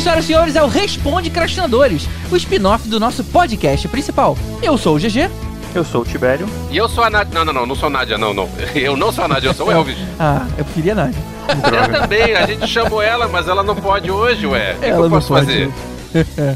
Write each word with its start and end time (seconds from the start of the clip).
Bem-vindos, 0.00 0.24
senhoras 0.24 0.24
e 0.24 0.26
senhores, 0.26 0.56
ao 0.56 0.68
Responde 0.68 1.28
Crastinadores, 1.28 2.08
o 2.30 2.36
spin-off 2.36 2.88
do 2.88 2.98
nosso 2.98 3.22
podcast 3.22 3.86
principal. 3.88 4.36
Eu 4.62 4.78
sou 4.78 4.96
o 4.96 4.98
GG. 4.98 5.30
Eu 5.74 5.84
sou 5.84 6.00
o 6.00 6.04
Tibério. 6.06 6.48
E 6.70 6.76
eu 6.78 6.88
sou 6.88 7.04
a 7.04 7.10
Nádia. 7.10 7.34
Não, 7.34 7.44
não, 7.44 7.52
não, 7.52 7.66
não 7.66 7.74
sou 7.74 7.88
a 7.88 7.90
Nádia, 7.90 8.16
não, 8.16 8.32
não. 8.32 8.48
Eu 8.74 8.96
não 8.96 9.12
sou 9.12 9.24
a 9.24 9.28
Nádia, 9.28 9.48
eu 9.48 9.54
sou 9.54 9.66
o 9.66 9.70
Elvis. 9.70 9.98
ah, 10.18 10.46
eu 10.56 10.64
preferia 10.64 10.92
a 10.92 10.94
Nádia. 10.94 11.20
Eu 11.52 12.00
também, 12.00 12.34
a 12.34 12.46
gente 12.46 12.66
chamou 12.66 13.02
ela, 13.02 13.28
mas 13.28 13.46
ela 13.46 13.62
não 13.62 13.76
pode 13.76 14.10
hoje, 14.10 14.46
ué. 14.46 14.72
O 14.72 14.80
que, 14.80 14.86
que 14.86 14.90
eu 14.90 15.10
posso 15.10 15.28
fazer? 15.28 15.70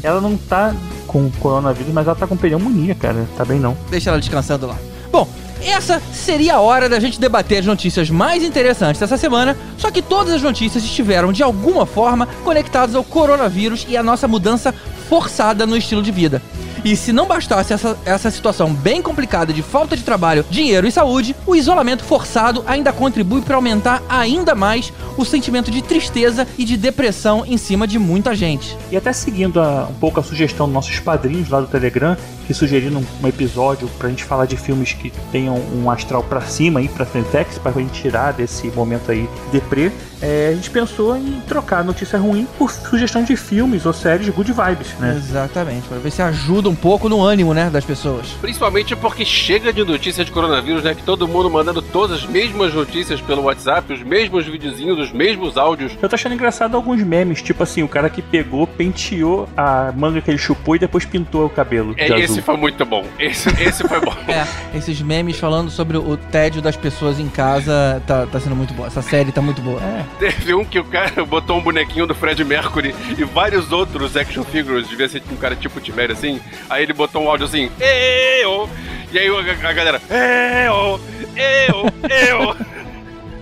ela 0.01 0.19
não 0.19 0.35
tá 0.35 0.73
com 1.05 1.29
coronavírus, 1.39 1.93
mas 1.93 2.07
ela 2.07 2.15
tá 2.15 2.25
com 2.25 2.35
pneumonia, 2.35 2.95
cara. 2.95 3.27
Tá 3.37 3.45
bem 3.45 3.59
não. 3.59 3.77
Deixa 3.91 4.09
ela 4.09 4.19
descansando 4.19 4.65
lá. 4.65 4.75
Bom, 5.11 5.29
essa 5.63 6.01
seria 6.13 6.55
a 6.55 6.59
hora 6.59 6.89
da 6.89 6.99
gente 6.99 7.19
debater 7.19 7.59
as 7.59 7.65
notícias 7.65 8.09
mais 8.09 8.43
interessantes 8.43 8.99
dessa 8.99 9.17
semana, 9.17 9.57
só 9.77 9.89
que 9.89 10.01
todas 10.01 10.33
as 10.33 10.41
notícias 10.41 10.83
estiveram 10.83 11.31
de 11.31 11.43
alguma 11.43 11.85
forma 11.85 12.27
conectadas 12.43 12.95
ao 12.95 13.03
coronavírus 13.03 13.85
e 13.89 13.97
à 13.97 14.03
nossa 14.03 14.27
mudança 14.27 14.73
forçada 15.07 15.65
no 15.65 15.77
estilo 15.77 16.01
de 16.01 16.11
vida. 16.11 16.41
E 16.85 16.95
se 16.95 17.11
não 17.11 17.25
bastasse 17.25 17.73
essa, 17.73 17.97
essa 18.05 18.29
situação 18.29 18.71
bem 18.71 19.01
complicada 19.01 19.51
de 19.51 19.63
falta 19.63 19.97
de 19.97 20.03
trabalho, 20.03 20.45
dinheiro 20.51 20.85
e 20.85 20.91
saúde, 20.91 21.35
o 21.43 21.55
isolamento 21.55 22.03
forçado 22.03 22.63
ainda 22.67 22.93
contribui 22.93 23.41
para 23.41 23.55
aumentar 23.55 24.03
ainda 24.07 24.53
mais 24.53 24.93
o 25.17 25.25
sentimento 25.25 25.71
de 25.71 25.81
tristeza 25.81 26.47
e 26.59 26.63
de 26.63 26.77
depressão 26.77 27.43
em 27.43 27.57
cima 27.57 27.87
de 27.87 27.97
muita 27.97 28.35
gente. 28.35 28.77
E 28.91 28.95
até 28.95 29.11
seguindo 29.11 29.59
a, 29.59 29.87
um 29.89 29.95
pouco 29.95 30.19
a 30.19 30.23
sugestão 30.23 30.67
dos 30.67 30.75
nossos 30.75 30.99
padrinhos 30.99 31.49
lá 31.49 31.59
do 31.59 31.65
Telegram, 31.65 32.15
que 32.45 32.53
sugeriram 32.53 33.03
um 33.19 33.27
episódio 33.27 33.87
pra 33.97 34.07
gente 34.07 34.23
falar 34.23 34.45
de 34.45 34.55
filmes 34.55 34.93
que 34.93 35.11
tenham 35.31 35.55
um 35.73 35.89
astral 35.89 36.21
para 36.21 36.41
cima 36.41 36.81
aí 36.81 36.87
pra 36.87 37.03
Frentex, 37.03 37.57
pra 37.57 37.71
gente 37.71 37.99
tirar 37.99 38.31
desse 38.33 38.67
momento 38.67 39.11
aí 39.11 39.27
deprê, 39.51 39.91
é, 40.21 40.49
a 40.51 40.55
gente 40.55 40.69
pensou 40.69 41.15
em 41.17 41.41
trocar 41.47 41.83
notícia 41.83 42.17
ruim 42.17 42.47
por 42.57 42.71
sugestão 42.71 43.23
de 43.23 43.35
filmes 43.35 43.85
ou 43.85 43.93
séries 43.93 44.29
good 44.29 44.51
vibes, 44.51 44.93
né? 44.99 45.15
Exatamente, 45.17 45.87
pra 45.87 45.97
ver 45.97 46.11
se 46.11 46.21
ajuda 46.21 46.69
um 46.69 46.74
pouco 46.75 47.09
no 47.09 47.21
ânimo, 47.21 47.53
né, 47.53 47.69
das 47.69 47.85
pessoas. 47.85 48.27
Principalmente 48.41 48.95
porque 48.95 49.25
chega 49.25 49.71
de 49.71 49.83
notícia 49.83 50.23
de 50.23 50.31
coronavírus, 50.31 50.83
né, 50.83 50.93
que 50.93 51.03
todo 51.03 51.27
mundo 51.27 51.49
mandando 51.49 51.81
todas 51.81 52.23
as 52.23 52.25
mesmas 52.25 52.73
notícias 52.73 53.21
pelo 53.21 53.43
WhatsApp, 53.43 53.91
os 53.93 54.01
mesmos 54.01 54.45
videozinhos, 54.45 54.99
os 54.99 55.11
mesmos 55.11 55.57
áudios. 55.57 55.93
Eu 56.01 56.09
tô 56.09 56.15
achando 56.15 56.33
engraçado 56.33 56.75
alguns 56.75 57.01
memes, 57.01 57.41
tipo 57.41 57.63
assim, 57.63 57.83
o 57.83 57.87
cara 57.87 58.09
que 58.09 58.21
pegou, 58.21 58.67
penteou 58.67 59.47
a 59.55 59.91
manga 59.95 60.21
que 60.21 60.29
ele 60.29 60.37
chupou 60.37 60.75
e 60.75 60.79
depois 60.79 61.05
pintou 61.05 61.45
o 61.45 61.49
cabelo. 61.49 61.93
É, 61.97 62.07
esse 62.19 62.41
foi 62.41 62.57
muito 62.57 62.85
bom. 62.85 63.05
Esse, 63.19 63.49
esse 63.61 63.87
foi 63.87 63.99
bom. 63.99 64.15
é, 64.27 64.45
esses 64.77 65.01
memes 65.01 65.37
falando 65.37 65.69
sobre 65.69 65.97
o 65.97 66.17
tédio 66.17 66.61
das 66.61 66.75
pessoas 66.75 67.19
em 67.19 67.27
casa 67.27 68.01
tá, 68.05 68.25
tá 68.25 68.39
sendo 68.39 68.55
muito 68.55 68.73
bom. 68.73 68.85
Essa 68.85 69.01
série 69.01 69.31
tá 69.31 69.41
muito 69.41 69.61
boa. 69.61 69.79
É. 69.81 70.05
Teve 70.19 70.53
um 70.53 70.65
que 70.65 70.79
o 70.79 70.83
cara 70.83 71.23
botou 71.25 71.57
um 71.57 71.61
bonequinho 71.61 72.05
do 72.05 72.15
Fred 72.15 72.43
Mercury 72.43 72.95
e 73.17 73.23
vários 73.23 73.71
outros 73.71 74.15
action 74.15 74.43
figures, 74.43 74.87
devia 74.87 75.07
ser 75.07 75.21
um 75.31 75.35
cara 75.35 75.55
tipo 75.55 75.79
Timério 75.79 76.13
assim. 76.13 76.39
Aí 76.69 76.83
ele 76.83 76.93
botou 76.93 77.23
um 77.23 77.29
áudio 77.29 77.45
assim, 77.45 77.71
eu! 77.79 78.69
E 79.11 79.19
aí 79.19 79.27
a, 79.27 79.69
a 79.69 79.73
galera, 79.73 80.01
eu! 80.09 80.99
Eu! 81.35 81.85
Eu! 82.09 82.55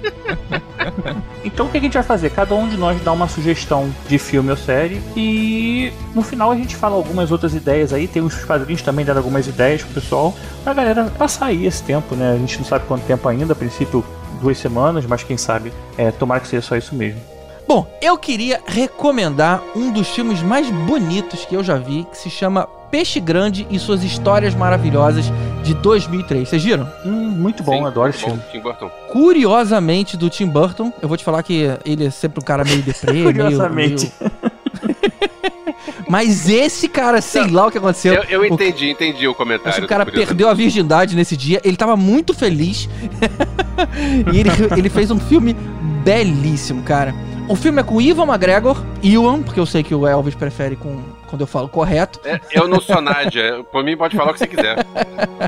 Então 1.44 1.66
o 1.66 1.70
que 1.70 1.78
a 1.78 1.82
gente 1.82 1.94
vai 1.94 2.04
fazer? 2.04 2.30
Cada 2.30 2.56
um 2.56 2.70
de 2.70 2.78
nós 2.78 3.02
dá 3.02 3.12
uma 3.12 3.28
sugestão 3.28 3.94
de 4.08 4.18
filme 4.18 4.50
ou 4.50 4.58
série 4.58 5.02
e 5.16 5.92
no 6.16 6.22
final 6.22 6.52
a 6.52 6.56
gente 6.56 6.76
fala 6.76 6.96
algumas 6.96 7.32
outras 7.32 7.54
ideias 7.54 7.92
aí. 7.92 8.08
Tem 8.08 8.22
os 8.22 8.36
padrinhos 8.46 8.82
também 8.82 9.04
dando 9.04 9.18
algumas 9.18 9.46
ideias 9.46 9.84
pro 9.84 9.94
pessoal, 9.94 10.34
pra 10.64 10.74
galera 10.74 11.06
passar 11.18 11.48
aí 11.48 11.66
esse 11.66 11.84
tempo, 11.84 12.16
né? 12.16 12.34
A 12.34 12.38
gente 12.38 12.58
não 12.58 12.66
sabe 12.66 12.86
quanto 12.86 13.06
tempo 13.06 13.28
ainda, 13.28 13.54
a 13.54 13.56
princípio 13.56 14.06
duas 14.42 14.58
semanas, 14.58 15.06
mas 15.06 15.24
quem 15.24 15.38
sabe, 15.38 15.72
é, 15.98 16.12
tomara 16.12 16.40
que 16.40 16.48
seja 16.48 16.62
só 16.62 16.76
isso 16.76 16.96
mesmo. 16.96 17.20
Bom, 17.68 17.88
eu 18.02 18.18
queria 18.18 18.62
recomendar 18.66 19.62
um 19.76 19.92
dos 19.92 20.10
filmes 20.10 20.42
mais 20.42 20.70
bonitos 20.70 21.46
que 21.46 21.56
eu 21.56 21.64
já 21.64 21.78
vi, 21.78 22.06
que 22.10 22.18
se 22.18 22.30
chama 22.30 22.68
Peixe 22.94 23.20
Grande 23.20 23.66
e 23.72 23.80
suas 23.80 24.04
histórias 24.04 24.54
maravilhosas 24.54 25.26
de 25.64 25.74
2003. 25.74 26.48
Vocês 26.48 26.64
viram? 26.64 26.88
Hum, 27.04 27.10
muito 27.12 27.64
bom, 27.64 27.80
Sim, 27.80 27.86
adoro 27.88 28.12
esse 28.12 28.24
filme. 28.24 28.40
Tim 28.52 28.60
Burton. 28.60 28.88
Curiosamente, 29.12 30.16
do 30.16 30.30
Tim 30.30 30.46
Burton, 30.46 30.94
eu 31.02 31.08
vou 31.08 31.18
te 31.18 31.24
falar 31.24 31.42
que 31.42 31.72
ele 31.84 32.06
é 32.06 32.12
sempre 32.12 32.40
um 32.40 32.44
cara 32.44 32.64
meio 32.64 32.84
deprê, 32.86 33.24
Curiosamente. 33.24 34.14
meio... 34.22 34.32
Mas 36.08 36.48
esse 36.48 36.88
cara, 36.88 37.20
sei 37.20 37.48
lá 37.48 37.66
o 37.66 37.72
que 37.72 37.80
aconteceu. 37.80 38.14
Eu, 38.14 38.24
eu 38.26 38.46
entendi, 38.46 38.86
o, 38.86 38.92
entendi 38.92 39.28
o 39.28 39.34
comentário. 39.34 39.72
Acho 39.72 39.80
que 39.80 39.86
o 39.86 39.90
cara 39.90 40.06
perdeu 40.06 40.48
a 40.48 40.54
virgindade 40.54 41.16
nesse 41.16 41.36
dia. 41.36 41.60
Ele 41.64 41.76
tava 41.76 41.98
muito 41.98 42.32
feliz. 42.32 42.88
e 44.32 44.40
ele, 44.40 44.50
ele 44.78 44.90
fez 44.90 45.10
um 45.10 45.20
filme 45.20 45.56
belíssimo, 46.04 46.84
cara. 46.84 47.16
O 47.50 47.56
filme 47.56 47.82
é 47.82 47.84
com 47.84 48.00
Ivan 48.00 48.28
McGregor, 48.28 48.80
Iwan, 49.02 49.42
porque 49.42 49.60
eu 49.60 49.66
sei 49.66 49.82
que 49.82 49.96
o 49.96 50.06
Elvis 50.06 50.36
prefere 50.36 50.76
com 50.76 51.02
quando 51.34 51.42
eu 51.42 51.48
falo 51.48 51.68
correto. 51.68 52.20
É, 52.24 52.40
eu 52.52 52.68
não 52.68 52.80
sou 52.80 53.02
Nádia, 53.02 53.66
por 53.72 53.84
mim 53.84 53.98
pode 53.98 54.16
falar 54.16 54.30
o 54.30 54.34
que 54.34 54.40
você 54.40 54.46
quiser. 54.46 54.86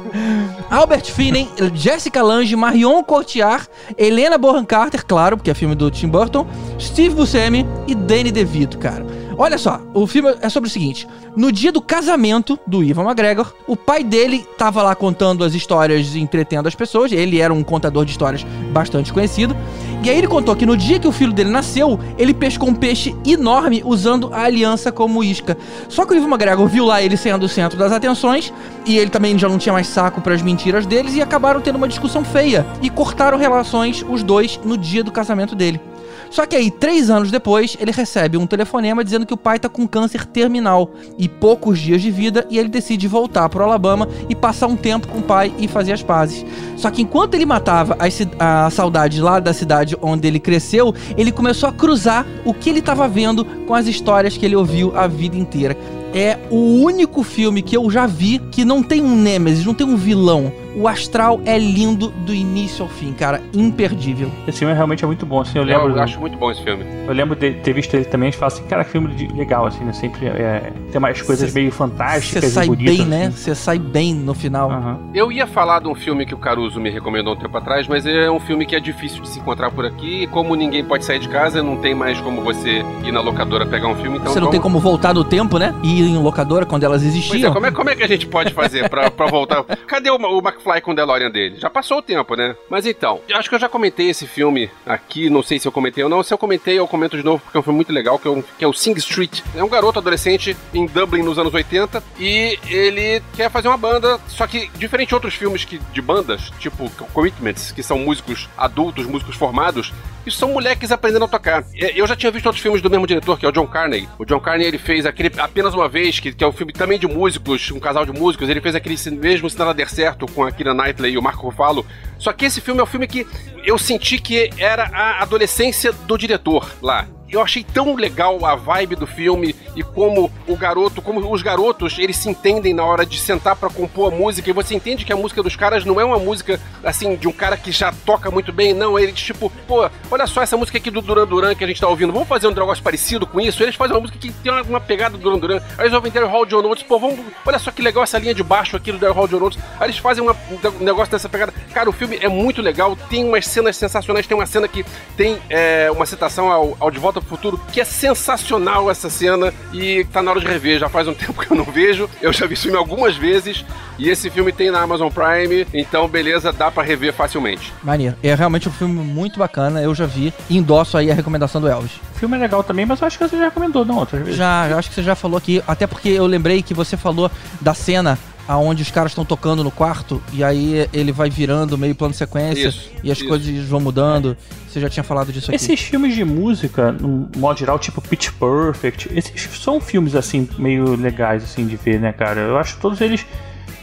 Albert 0.68 1.12
Finney, 1.12 1.48
Jessica 1.76 2.24
Lange, 2.24 2.56
Marion 2.56 3.04
Cotillard, 3.04 3.68
Helena 3.96 4.36
Bonham 4.36 4.66
Carter, 4.66 5.06
claro, 5.06 5.38
porque 5.38 5.52
é 5.52 5.54
filme 5.54 5.76
do 5.76 5.92
Tim 5.92 6.08
Burton, 6.08 6.48
Steve 6.80 7.14
Buscemi 7.14 7.68
e 7.86 7.94
Danny 7.94 8.32
DeVito, 8.32 8.80
cara. 8.80 9.06
Olha 9.38 9.58
só, 9.58 9.82
o 9.94 10.08
filme 10.08 10.34
é 10.42 10.50
sobre 10.50 10.70
o 10.70 10.72
seguinte: 10.72 11.08
no 11.36 11.52
dia 11.52 11.72
do 11.72 11.82
casamento 11.82 12.58
do 12.66 12.84
Ivan 12.84 13.04
McGregor, 13.04 13.54
o 13.68 13.76
pai 13.76 14.04
dele 14.04 14.48
tava 14.58 14.82
lá 14.82 14.96
contando 14.96 15.44
as 15.44 15.54
histórias 15.54 16.16
e 16.16 16.20
entretendo 16.20 16.68
as 16.68 16.76
pessoas. 16.76 17.12
Ele 17.12 17.40
era 17.40 17.54
um 17.54 17.64
contador 17.64 18.06
de 18.06 18.12
histórias 18.12 18.46
bastante 18.72 19.12
conhecido. 19.12 19.56
E 20.04 20.10
aí 20.10 20.18
ele 20.18 20.28
contou 20.28 20.56
que 20.56 20.66
no 20.66 20.78
dia 20.78 21.00
que 21.00 21.08
o 21.08 21.12
filho 21.12 21.34
dele 21.34 21.50
nasceu, 21.50 22.00
ele 22.18 22.34
pescou 22.34 22.70
um 22.70 22.76
peixe 22.76 23.16
enorme 23.26 23.82
usando 23.84 24.30
a 24.32 24.44
aliança 24.44 24.92
como 24.92 25.24
isca. 25.24 25.58
Só 25.90 26.06
que 26.06 26.14
o 26.14 26.16
Ivan 26.16 26.28
McGregor 26.28 26.68
viu 26.68 26.86
lá 26.86 27.02
ele 27.02 27.18
sendo 27.18 27.44
o 27.44 27.50
centro 27.50 27.78
das 27.78 27.92
atenções 27.92 28.54
e 28.86 28.98
ele 28.98 29.10
também 29.10 29.38
já 29.38 29.50
não 29.50 29.58
tinha 29.58 29.74
mais 29.74 29.88
saco 29.88 30.22
para 30.22 30.36
as 30.36 30.44
mentiras 30.44 30.86
deles 30.86 31.16
e 31.16 31.22
acabaram 31.22 31.60
tendo 31.60 31.78
uma 31.78 31.88
discussão 31.88 32.24
feia 32.24 32.66
e 32.84 32.90
cortaram 32.90 33.38
relações 33.38 34.06
os 34.08 34.22
dois 34.22 34.60
no 34.64 34.78
dia 34.78 35.04
do 35.04 35.12
casamento 35.12 35.56
dele. 35.56 35.82
Só 36.30 36.46
que 36.46 36.56
aí, 36.56 36.70
três 36.70 37.10
anos 37.10 37.32
depois, 37.32 37.78
ele 37.80 37.92
recebe 37.92 38.38
um 38.38 38.48
telefonema 38.48 39.04
dizendo 39.04 39.26
que 39.26 39.34
o 39.34 39.38
pai 39.38 39.60
tá 39.60 39.70
com 39.70 39.88
câncer 39.88 40.26
terminal 40.26 40.92
e 41.18 41.28
poucos 41.28 41.80
dias 41.80 42.02
de 42.02 42.12
vida 42.12 42.46
e 42.50 42.58
ele 42.58 42.70
decide 42.70 43.08
voltar 43.08 43.48
pro 43.50 43.64
Alabama 43.64 44.08
e 44.30 44.36
passar 44.36 44.68
um 44.68 44.76
tempo 44.76 45.08
com 45.08 45.20
o 45.20 45.24
pai 45.24 45.54
e 45.58 45.68
fazer 45.68 45.94
as 45.94 46.04
pazes. 46.04 46.46
Só 46.78 46.90
que 46.90 47.02
enquanto 47.02 47.36
ele 47.36 47.46
matava 47.46 47.98
a, 48.40 48.66
a 48.66 48.70
saudade 48.70 49.22
lá 49.22 49.40
da 49.40 49.54
cidade 49.54 49.96
onde 50.02 50.28
ele 50.28 50.40
cresceu, 50.40 50.94
ele 51.18 51.32
começou 51.32 51.70
a 51.70 51.74
cruzar 51.74 52.26
o 52.44 52.54
que 52.54 52.70
ele 52.70 52.80
estava 52.80 53.08
vendo 53.08 53.46
com 53.66 53.74
as 53.74 53.88
histórias 53.88 54.38
que 54.38 54.46
ele 54.46 54.56
ouviu 54.56 54.98
a 54.98 55.08
vida 55.08 55.38
inteira 55.38 55.78
é 56.16 56.40
o 56.50 56.82
único 56.82 57.24
filme 57.24 57.62
que 57.62 57.76
eu 57.76 57.92
já 57.92 58.08
vi 58.08 58.40
que 58.40 58.64
não 58.64 58.82
tem 58.82 59.02
um 59.02 59.18
Nemesis, 59.18 59.66
não 59.66 59.74
tem 59.74 59.86
um 59.86 59.98
vilão. 59.98 60.50
O 60.76 60.88
Astral 60.90 61.40
é 61.46 61.58
lindo 61.58 62.10
do 62.10 62.34
início 62.34 62.84
ao 62.84 62.90
fim, 62.90 63.14
cara. 63.14 63.42
Imperdível. 63.54 64.30
Esse 64.46 64.60
filme 64.60 64.74
realmente 64.74 65.04
é 65.04 65.08
muito 65.08 65.26
bom, 65.26 65.40
assim. 65.40 65.58
Eu 65.58 65.64
lembro. 65.64 65.90
Eu 65.96 66.02
acho 66.02 66.20
muito 66.20 66.38
bom 66.38 66.52
esse 66.52 66.62
filme. 66.62 66.84
Eu 67.08 67.14
lembro 67.14 67.36
de 67.36 67.54
ter 67.54 67.74
visto 67.74 67.94
ele 67.94 68.04
também 68.04 68.30
e 68.30 68.32
falar 68.32 68.48
assim, 68.48 68.64
cara, 68.64 68.84
filme 68.84 69.28
legal, 69.34 69.66
assim, 69.66 69.84
né? 69.86 69.94
Sempre 69.94 70.28
é, 70.28 70.74
tem 70.92 71.00
mais 71.00 71.22
coisas 71.22 71.52
Cê, 71.52 71.60
meio 71.60 71.72
fantásticas. 71.72 72.44
Você 72.44 72.50
sai 72.50 72.68
bonitas, 72.68 72.98
bem, 72.98 73.06
né? 73.06 73.32
Você 73.32 73.52
assim. 73.52 73.62
sai 73.62 73.80
bem 73.80 74.14
no 74.14 74.34
final. 74.34 74.70
Uhum. 74.70 75.12
Eu 75.14 75.32
ia 75.32 75.48
falar 75.48 75.80
de 75.80 75.88
um 75.88 75.96
filme 75.96 76.26
que 76.26 76.34
o 76.34 76.38
Caruso 76.38 76.80
me 76.80 76.90
recomendou 76.90 77.34
um 77.34 77.38
tempo 77.38 77.58
atrás, 77.58 77.88
mas 77.88 78.06
é 78.06 78.30
um 78.30 78.40
filme 78.40 78.66
que 78.66 78.76
é 78.76 78.80
difícil 78.80 79.22
de 79.22 79.30
se 79.30 79.40
encontrar 79.40 79.72
por 79.72 79.86
aqui. 79.86 80.24
E 80.24 80.28
como 80.28 80.56
ninguém 80.56 80.84
pode 80.84 81.06
sair 81.06 81.20
de 81.20 81.30
casa, 81.30 81.64
não 81.64 81.78
tem 81.78 81.96
mais 81.96 82.20
como 82.20 82.42
você 82.42 82.84
ir 83.04 83.12
na 83.12 83.22
locadora 83.22 83.66
pegar 83.66 83.88
um 83.88 83.96
filme. 83.96 84.18
Então 84.18 84.34
você 84.34 84.40
não 84.42 84.50
tem 84.50 84.60
como 84.60 84.80
voltar 84.80 85.14
no 85.14 85.24
tempo, 85.24 85.58
né? 85.58 85.74
E 85.84 86.02
ir 86.02 86.08
em 86.08 86.18
locadora 86.18 86.66
quando 86.66 86.84
elas 86.84 87.04
existiam. 87.04 87.50
É, 87.50 87.54
como, 87.54 87.66
é, 87.66 87.72
como 87.72 87.90
é 87.90 87.96
que 87.96 88.04
a 88.04 88.08
gente 88.08 88.28
pode 88.28 88.54
fazer 88.54 88.90
pra, 88.90 89.10
pra 89.10 89.28
voltar? 89.28 89.64
Cadê 89.88 90.10
o, 90.10 90.16
o 90.16 90.42
McFly 90.66 90.82
com 90.82 90.92
o 90.92 90.96
DeLorean 90.96 91.30
dele? 91.30 91.60
Já 91.60 91.70
passou 91.70 92.00
o 92.00 92.02
tempo, 92.02 92.36
né? 92.36 92.56
Mas 92.70 92.86
então, 92.86 93.22
acho 93.34 93.48
que 93.48 93.56
eu 93.56 93.60
já 93.60 93.70
comentei 93.70 94.10
esse 94.10 94.26
filme 94.26 94.70
aqui, 94.86 95.30
não 95.30 95.44
sei 95.44 95.60
se 95.60 95.68
eu 95.68 95.72
comentei 95.72 96.04
ou 96.04 96.10
não. 96.10 96.24
Se 96.24 96.34
eu 96.34 96.38
comentei, 96.38 96.80
eu 96.80 96.88
comento 96.88 97.16
de 97.16 97.24
novo, 97.24 97.42
porque 97.44 97.58
é 97.58 97.60
um 97.60 97.64
filme 97.64 97.78
muito 97.78 97.94
legal, 97.94 98.18
que 98.18 98.28
é, 98.28 98.32
um, 98.32 98.42
que 98.42 98.66
é 98.66 98.68
o 98.68 98.74
Sing 98.74 98.98
Street. 98.98 99.42
É 99.56 99.64
um 99.64 99.70
garoto 99.70 100.00
adolescente 100.00 100.58
em 100.74 100.86
Dublin 100.88 101.24
nos 101.24 101.38
anos 101.38 101.54
80 101.54 102.04
e 102.20 102.58
ele 102.68 103.22
quer 103.36 103.50
fazer 103.50 103.68
uma 103.68 103.78
banda, 103.78 104.20
só 104.28 104.48
que 104.48 104.70
diferente 104.78 105.10
de 105.10 105.16
outros 105.16 105.36
filmes 105.36 105.64
que, 105.64 105.78
de 105.78 106.02
bandas, 106.02 106.52
tipo 106.60 106.90
Commitments, 107.14 107.72
que 107.72 107.84
são 107.84 108.00
músicos 108.00 108.50
adultos, 108.58 109.06
músicos 109.06 109.36
formados, 109.36 109.94
isso 110.26 110.40
são 110.40 110.52
moleques 110.52 110.92
aprendendo 110.92 111.26
a 111.26 111.28
tocar. 111.28 111.64
Eu 111.74 112.08
já 112.08 112.16
tinha 112.16 112.32
visto 112.32 112.48
outros 112.48 112.62
filmes 112.62 112.82
do 112.82 112.90
mesmo 112.90 113.06
diretor, 113.06 113.38
que 113.38 113.46
é 113.46 113.50
o 113.50 113.52
John 113.52 113.68
Carney. 113.68 114.10
O 114.18 114.26
John 114.26 114.40
Carney 114.40 114.66
ele 114.66 114.80
fez 114.80 115.06
aquele 115.06 115.32
Apenas 115.38 115.74
Uma 115.74 115.88
Vez, 115.88 116.20
que, 116.20 116.34
que 116.34 116.44
é 116.44 116.48
um 116.48 116.52
filme 116.52 116.74
também 116.74 116.98
de 116.98 117.08
músicos, 117.08 117.70
um 117.70 117.80
casal 117.80 118.06
de 118.06 118.12
músicos. 118.12 118.50
Ele 118.50 118.60
fez 118.60 118.74
aquele 118.74 118.96
mesmo 119.12 119.50
Se 119.50 119.58
Nada 119.58 119.74
Der 119.74 119.90
Certo 119.90 120.26
com 120.26 120.44
a 120.44 120.52
Kira 120.56 120.74
Knightley 120.74 121.14
e 121.14 121.18
o 121.18 121.22
Marco 121.22 121.48
Ruffalo. 121.48 121.86
Só 122.18 122.32
que 122.34 122.46
esse 122.46 122.62
filme 122.62 122.80
é 122.80 122.84
um 122.84 122.88
filme 122.88 123.08
que 123.08 123.28
eu 123.64 123.78
senti 123.78 124.18
que 124.20 124.50
era 124.58 124.90
a 124.94 125.22
adolescência 125.22 125.92
do 125.92 126.18
diretor 126.18 126.72
lá. 126.82 127.08
Eu 127.30 127.42
achei 127.42 127.64
tão 127.64 127.96
legal 127.96 128.46
a 128.46 128.56
vibe 128.56 128.96
do 128.96 129.08
filme 129.08 129.56
e 129.76 129.84
como 129.84 130.32
o 130.48 130.56
garoto, 130.56 131.02
como 131.02 131.32
os 131.32 131.42
garotos, 131.42 131.98
eles 131.98 132.18
se 132.18 132.30
entendem 132.30 132.74
na 132.74 132.84
hora 132.84 133.06
de 133.06 133.20
sentar 133.20 133.56
para 133.56 133.70
compor 133.70 134.14
a 134.14 134.16
música 134.16 134.50
e 134.50 134.54
você 134.54 134.76
entende 134.76 135.04
que 135.04 135.12
a 135.12 135.16
música 135.16 135.42
dos 135.42 135.56
caras 135.56 135.84
não 135.84 136.00
é 136.00 136.06
uma 136.06 136.20
música 136.20 136.60
assim 136.84 137.16
de 137.16 137.28
um 137.28 137.32
cara 137.32 137.58
que 137.58 137.72
já 137.72 137.92
toca 138.06 138.30
muito 138.30 138.54
bem, 138.54 138.74
não, 138.74 138.98
eles 138.98 139.16
tipo, 139.20 139.52
pô, 139.68 139.90
olha 140.12 140.28
só 140.28 140.42
essa 140.42 140.56
música 140.56 140.78
aqui 140.78 140.92
do 140.92 141.02
Duran 141.02 141.26
Duran 141.26 141.56
que 141.56 141.64
a 141.64 141.68
gente 141.68 141.82
tá 141.82 141.88
ouvindo, 141.88 142.14
vamos 142.14 142.28
fazer 142.28 142.48
um 142.48 142.52
negócio 142.52 142.84
parecido 142.84 143.26
com 143.26 143.42
isso? 143.42 143.62
Eles 143.64 143.76
fazem 143.76 143.96
uma 143.96 144.02
música 144.02 144.20
que 144.20 144.32
tem 144.32 144.52
uma, 144.52 144.80
pegada 144.80 145.18
do 145.18 145.24
Duran 145.24 145.40
Duran. 145.40 145.62
Aí 145.78 145.86
eles 145.86 145.94
ouvem 145.94 146.12
Daryl 146.12 146.30
Hall 146.30 146.46
John 146.46 146.62
Notes, 146.62 146.84
pô, 146.84 147.00
vamos, 147.00 147.20
olha 147.46 147.60
só 147.60 147.72
que 147.72 147.82
legal 147.82 148.04
essa 148.04 148.20
linha 148.20 148.34
de 148.34 148.44
baixo 148.44 148.78
aqui 148.78 148.92
do 148.92 148.98
Daryl 148.98 149.16
Hall 149.16 149.28
John 149.28 149.40
Notes. 149.40 149.60
Aí 149.80 149.88
eles 149.88 149.98
fazem 149.98 150.24
uma, 150.24 150.36
um 150.80 150.84
negócio 150.84 151.12
dessa 151.12 151.28
pegada. 151.28 151.54
Cara, 151.74 151.90
o 151.90 151.94
filme 151.94 152.20
é 152.22 152.28
muito 152.28 152.62
legal, 152.62 152.96
tem 153.10 153.26
umas 153.26 153.46
cenas 153.48 153.76
sensacionais, 153.78 154.28
tem 154.28 154.38
uma 154.38 154.46
cena 154.46 154.68
que 154.68 154.86
tem 155.18 155.40
é, 155.50 155.90
uma 155.92 156.06
citação 156.06 156.52
ao, 156.52 156.78
ao 156.80 156.92
De 156.92 157.00
Volta 157.00 157.15
pro 157.22 157.30
Futuro, 157.30 157.60
que 157.72 157.82
é 157.82 157.86
sensacional 157.86 158.90
essa 158.90 159.10
cena 159.10 159.54
e 159.74 160.06
tá 160.06 160.22
na 160.22 160.32
hora 160.32 160.40
de 160.40 160.48
rever. 160.48 160.80
Já 160.80 160.90
faz 160.90 161.08
um 161.08 161.14
tempo 161.16 161.42
que 161.42 161.52
eu 161.52 161.58
não 161.58 161.66
vejo. 161.66 162.10
Eu 162.22 162.32
já 162.32 162.46
vi 162.46 162.54
esse 162.54 162.64
filme 162.64 162.78
algumas 162.78 163.16
vezes 163.16 163.66
e 163.98 164.10
esse 164.10 164.30
filme 164.30 164.52
tem 164.52 164.72
na 164.72 164.82
Amazon 164.82 165.10
Prime, 165.10 165.66
então 165.74 166.08
beleza, 166.08 166.52
dá 166.52 166.70
para 166.70 166.84
rever 166.84 167.14
facilmente. 167.14 167.74
Maneiro. 167.82 168.16
É 168.22 168.34
realmente 168.36 168.68
um 168.68 168.72
filme 168.72 168.94
muito 168.94 169.40
bacana, 169.40 169.82
eu 169.82 169.96
já 169.96 170.06
vi. 170.06 170.34
E 170.50 170.58
endosso 170.58 170.98
aí 170.98 171.10
a 171.10 171.14
recomendação 171.14 171.62
do 171.62 171.68
Elvis. 171.68 171.94
O 172.16 172.20
filme 172.20 172.36
é 172.36 172.40
legal 172.40 172.64
também, 172.64 172.86
mas 172.86 173.00
eu 173.00 173.08
acho 173.08 173.18
que 173.18 173.28
você 173.28 173.38
já 173.38 173.46
recomendou, 173.46 173.86
não, 173.86 173.98
outras 173.98 174.22
vezes. 174.22 174.38
Já, 174.38 174.68
eu 174.70 174.78
acho 174.78 174.90
que 174.90 174.96
você 174.96 175.04
já 175.04 175.16
falou 175.16 175.38
aqui, 175.38 175.64
até 175.68 175.88
porque 175.88 176.10
eu 176.10 176.26
lembrei 176.26 176.62
que 176.62 176.74
você 176.74 176.98
falou 176.98 177.32
da 177.62 177.74
cena 177.74 178.18
aonde 178.48 178.84
os 178.84 178.92
caras 178.92 179.12
estão 179.12 179.26
tocando 179.26 179.64
no 179.64 179.72
quarto 179.72 180.22
e 180.32 180.44
aí 180.44 180.88
ele 180.94 181.12
vai 181.12 181.30
virando 181.30 181.78
meio 181.78 181.96
plano 181.96 182.12
de 182.12 182.18
sequência 182.18 182.68
Isso, 182.68 182.92
e 183.04 183.12
as 183.12 183.18
isso. 183.18 183.28
coisas 183.28 183.66
vão 183.68 183.80
mudando. 183.80 184.38
Você 184.70 184.80
já 184.80 184.90
tinha 184.90 185.04
falado 185.04 185.32
disso 185.32 185.50
aqui. 185.50 185.56
Esses 185.56 185.80
filmes 185.80 186.14
de 186.14 186.24
música, 186.24 186.92
no 186.92 187.30
modo 187.38 187.58
geral, 187.58 187.80
tipo 187.80 188.02
Pitch 188.02 188.30
Perfect, 188.32 189.10
esses 189.16 189.50
são 189.58 189.80
filmes 189.80 190.16
assim 190.16 190.48
meio 190.58 190.96
legais 190.96 191.44
assim 191.44 191.66
de 191.66 191.76
ver, 191.78 192.00
né, 192.00 192.12
cara? 192.12 192.42
Eu 192.42 192.58
acho 192.58 192.78
todos 192.78 193.00
eles 193.02 193.26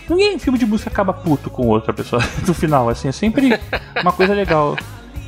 Ninguém 0.09 0.35
em 0.35 0.39
filme 0.39 0.59
de 0.59 0.67
música 0.67 0.91
acaba 0.91 1.13
puto 1.13 1.49
com 1.49 1.67
outra 1.69 1.93
pessoa 1.93 2.23
no 2.47 2.53
final, 2.53 2.89
assim, 2.89 3.09
é 3.09 3.13
sempre 3.13 3.59
uma 4.01 4.13
coisa 4.13 4.35
legal. 4.35 4.77